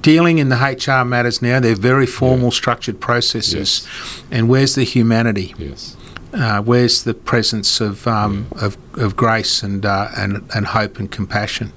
dealing 0.00 0.38
in 0.38 0.48
the 0.48 0.56
HR 0.56 1.04
matters 1.04 1.40
now, 1.40 1.60
they're 1.60 1.74
very 1.74 2.06
formal, 2.06 2.50
structured 2.50 3.00
processes. 3.00 3.86
And 4.30 4.48
where's 4.48 4.74
the 4.74 4.84
humanity? 4.84 5.54
Yes. 5.58 5.96
Uh, 6.32 6.60
where's 6.60 7.04
the 7.04 7.14
presence 7.14 7.80
of 7.80 8.08
um, 8.08 8.48
of, 8.56 8.76
of 8.94 9.14
grace 9.14 9.62
and, 9.62 9.86
uh, 9.86 10.08
and 10.16 10.44
and 10.54 10.66
hope 10.66 10.98
and 10.98 11.10
compassion? 11.10 11.72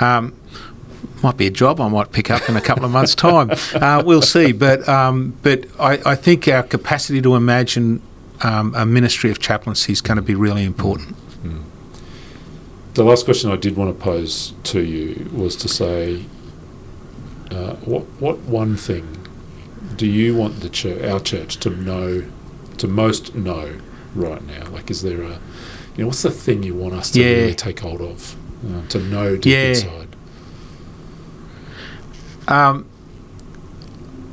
Um, 0.00 0.34
might 1.22 1.36
be 1.36 1.46
a 1.46 1.50
job 1.50 1.80
I 1.80 1.88
might 1.88 2.12
pick 2.12 2.30
up 2.30 2.48
in 2.48 2.56
a 2.56 2.60
couple 2.60 2.84
of 2.84 2.90
months' 2.90 3.14
time. 3.14 3.50
Uh, 3.74 4.02
we'll 4.04 4.22
see. 4.22 4.52
But 4.52 4.88
um, 4.88 5.34
but 5.42 5.66
I, 5.80 5.98
I 6.06 6.14
think 6.14 6.46
our 6.48 6.62
capacity 6.62 7.20
to 7.22 7.34
imagine 7.34 8.00
um, 8.42 8.74
a 8.76 8.84
ministry 8.86 9.30
of 9.30 9.38
chaplaincy 9.38 9.92
is 9.92 10.00
going 10.00 10.16
to 10.16 10.22
be 10.22 10.34
really 10.34 10.64
important. 10.64 11.16
The 12.94 13.04
last 13.04 13.26
question 13.26 13.52
I 13.52 13.56
did 13.56 13.76
want 13.76 13.96
to 13.96 14.02
pose 14.02 14.54
to 14.64 14.80
you 14.80 15.30
was 15.32 15.54
to 15.56 15.68
say, 15.68 16.24
uh, 17.52 17.74
what 17.76 18.02
what 18.18 18.38
one 18.40 18.76
thing 18.76 19.16
do 19.96 20.06
you 20.06 20.34
want 20.36 20.60
the 20.60 20.68
church, 20.68 21.02
our 21.04 21.20
church, 21.20 21.58
to 21.58 21.70
know, 21.70 22.24
to 22.78 22.88
most 22.88 23.34
know 23.36 23.78
right 24.16 24.44
now? 24.46 24.68
Like, 24.70 24.90
is 24.90 25.02
there 25.02 25.22
a, 25.22 25.38
you 25.96 25.98
know, 25.98 26.06
what's 26.06 26.22
the 26.22 26.30
thing 26.30 26.62
you 26.64 26.74
want 26.74 26.94
us 26.94 27.10
to 27.12 27.20
Yeah. 27.20 27.26
really 27.42 27.54
take 27.54 27.78
hold 27.80 28.00
of, 28.00 28.34
uh, 28.66 28.86
to 28.88 28.98
know 28.98 29.36
deep 29.36 29.52
Yeah. 29.52 29.68
inside? 29.68 30.07
Um, 32.48 32.86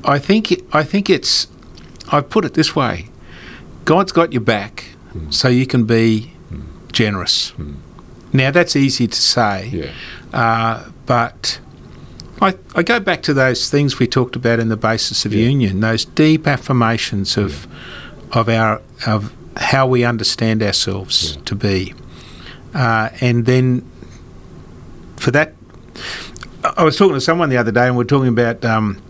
I 0.03 0.19
think 0.19 0.61
I 0.73 0.83
think 0.83 1.09
it's. 1.09 1.47
I 2.11 2.21
put 2.21 2.45
it 2.45 2.53
this 2.53 2.75
way: 2.75 3.09
God's 3.85 4.11
got 4.11 4.31
your 4.33 4.41
back, 4.41 4.85
Mm. 5.15 5.33
so 5.33 5.47
you 5.47 5.65
can 5.65 5.85
be 5.85 6.33
generous. 6.91 7.53
Mm. 7.57 7.75
Now 8.33 8.51
that's 8.51 8.75
easy 8.75 9.07
to 9.07 9.17
say, 9.21 9.69
Yeah. 9.71 9.91
uh, 10.33 10.89
but 11.05 11.59
I, 12.41 12.55
I 12.75 12.83
go 12.83 12.99
back 12.99 13.21
to 13.23 13.33
those 13.33 13.69
things 13.69 13.97
we 13.97 14.07
talked 14.07 14.35
about 14.35 14.59
in 14.59 14.67
the 14.69 14.75
basis 14.77 15.25
of 15.25 15.33
Yeah. 15.33 15.47
union, 15.49 15.79
those 15.79 16.03
deep 16.05 16.47
affirmations 16.47 17.37
of 17.37 17.65
of 18.31 18.49
our 18.49 18.81
of 19.07 19.31
how 19.57 19.87
we 19.87 20.03
understand 20.03 20.61
ourselves 20.61 21.35
Yeah. 21.35 21.41
to 21.45 21.55
be, 21.55 21.93
uh, 22.73 23.09
and 23.21 23.45
then 23.45 23.83
for 25.15 25.31
that, 25.31 25.53
I 26.77 26.83
was 26.83 26.97
talking 26.97 27.15
to 27.15 27.21
someone 27.21 27.49
the 27.49 27.57
other 27.57 27.71
day, 27.71 27.87
and 27.87 27.95
we 27.97 28.03
are 28.03 28.07
talking 28.07 28.29
about. 28.29 28.63
Um, 28.65 29.01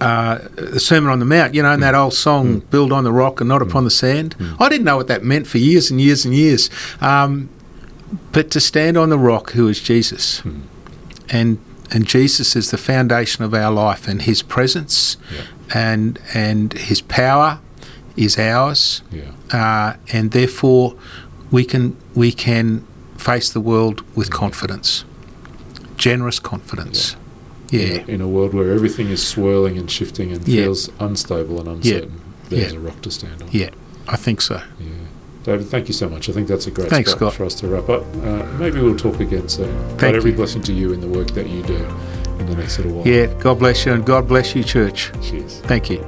uh, 0.00 0.38
the 0.56 0.80
Sermon 0.80 1.10
on 1.10 1.18
the 1.18 1.24
Mount, 1.24 1.54
you 1.54 1.62
know, 1.62 1.72
and 1.72 1.82
that 1.82 1.94
old 1.94 2.12
song, 2.14 2.58
"Build 2.70 2.92
on 2.92 3.04
the 3.04 3.12
Rock 3.12 3.40
and 3.40 3.48
Not 3.48 3.62
Upon 3.62 3.84
the 3.84 3.90
Sand." 3.90 4.34
I 4.58 4.68
didn't 4.68 4.84
know 4.84 4.96
what 4.96 5.06
that 5.06 5.22
meant 5.24 5.46
for 5.46 5.58
years 5.58 5.90
and 5.90 6.00
years 6.00 6.24
and 6.24 6.34
years, 6.34 6.68
um, 7.00 7.48
but 8.32 8.50
to 8.50 8.60
stand 8.60 8.96
on 8.98 9.08
the 9.08 9.16
rock, 9.18 9.52
who 9.52 9.68
is 9.68 9.80
Jesus, 9.80 10.42
Mm. 10.44 10.60
and 11.30 11.58
and 11.90 12.06
Jesus 12.06 12.56
is 12.56 12.70
the 12.70 12.76
foundation 12.76 13.44
of 13.44 13.54
our 13.54 13.70
life, 13.72 14.08
and 14.08 14.22
His 14.22 14.42
presence 14.42 15.16
Yeah. 15.32 15.42
and 15.72 16.18
and 16.34 16.72
His 16.74 17.00
power 17.00 17.60
is 18.16 18.36
ours, 18.36 19.00
Yeah. 19.12 19.30
uh, 19.58 19.96
and 20.12 20.32
therefore 20.32 20.96
we 21.50 21.64
can 21.64 21.96
we 22.14 22.32
can 22.32 22.82
face 23.16 23.48
the 23.48 23.60
world 23.60 24.02
with 24.14 24.28
confidence, 24.30 25.04
generous 25.96 26.38
confidence. 26.38 27.16
Yeah, 27.70 28.04
In 28.06 28.20
a 28.20 28.28
world 28.28 28.54
where 28.54 28.72
everything 28.72 29.08
is 29.08 29.26
swirling 29.26 29.78
and 29.78 29.90
shifting 29.90 30.30
and 30.32 30.46
Yeah. 30.46 30.64
feels 30.64 30.90
unstable 31.00 31.58
and 31.58 31.68
uncertain, 31.68 32.12
there's 32.50 32.72
Yeah. 32.72 32.78
a 32.78 32.80
rock 32.82 33.00
to 33.02 33.10
stand 33.10 33.42
on. 33.42 33.48
yeah, 33.50 33.70
I 34.06 34.16
think 34.16 34.40
so. 34.40 34.60
Yeah. 34.78 34.86
David, 35.44 35.68
thank 35.68 35.88
you 35.88 35.94
so 35.94 36.08
much. 36.08 36.28
I 36.28 36.32
think 36.32 36.46
that's 36.48 36.66
a 36.66 36.70
great 36.70 36.88
Thanks, 36.88 37.10
spot 37.10 37.18
Scott. 37.18 37.34
for 37.34 37.44
us 37.44 37.54
to 37.56 37.66
wrap 37.66 37.88
up. 37.88 38.04
Uh, 38.24 38.42
maybe 38.58 38.80
we'll 38.80 38.96
talk 38.96 39.18
again 39.20 39.48
soon. 39.48 39.74
but 39.90 40.00
Thank 40.00 40.16
every 40.16 40.30
you. 40.30 40.36
blessing 40.36 40.62
to 40.62 40.72
you 40.72 40.92
in 40.92 41.00
the 41.00 41.08
work 41.08 41.32
that 41.32 41.48
you 41.48 41.62
do 41.62 41.76
in 42.38 42.46
the 42.46 42.54
next 42.54 42.78
little 42.78 42.92
while. 42.92 43.06
Yeah, 43.08 43.26
God 43.40 43.58
bless 43.58 43.84
you, 43.84 43.92
and 43.92 44.04
God 44.04 44.26
bless 44.28 44.54
you, 44.54 44.62
church. 44.62 45.10
Cheers. 45.22 45.60
Thank 45.64 45.90
you. 45.90 46.04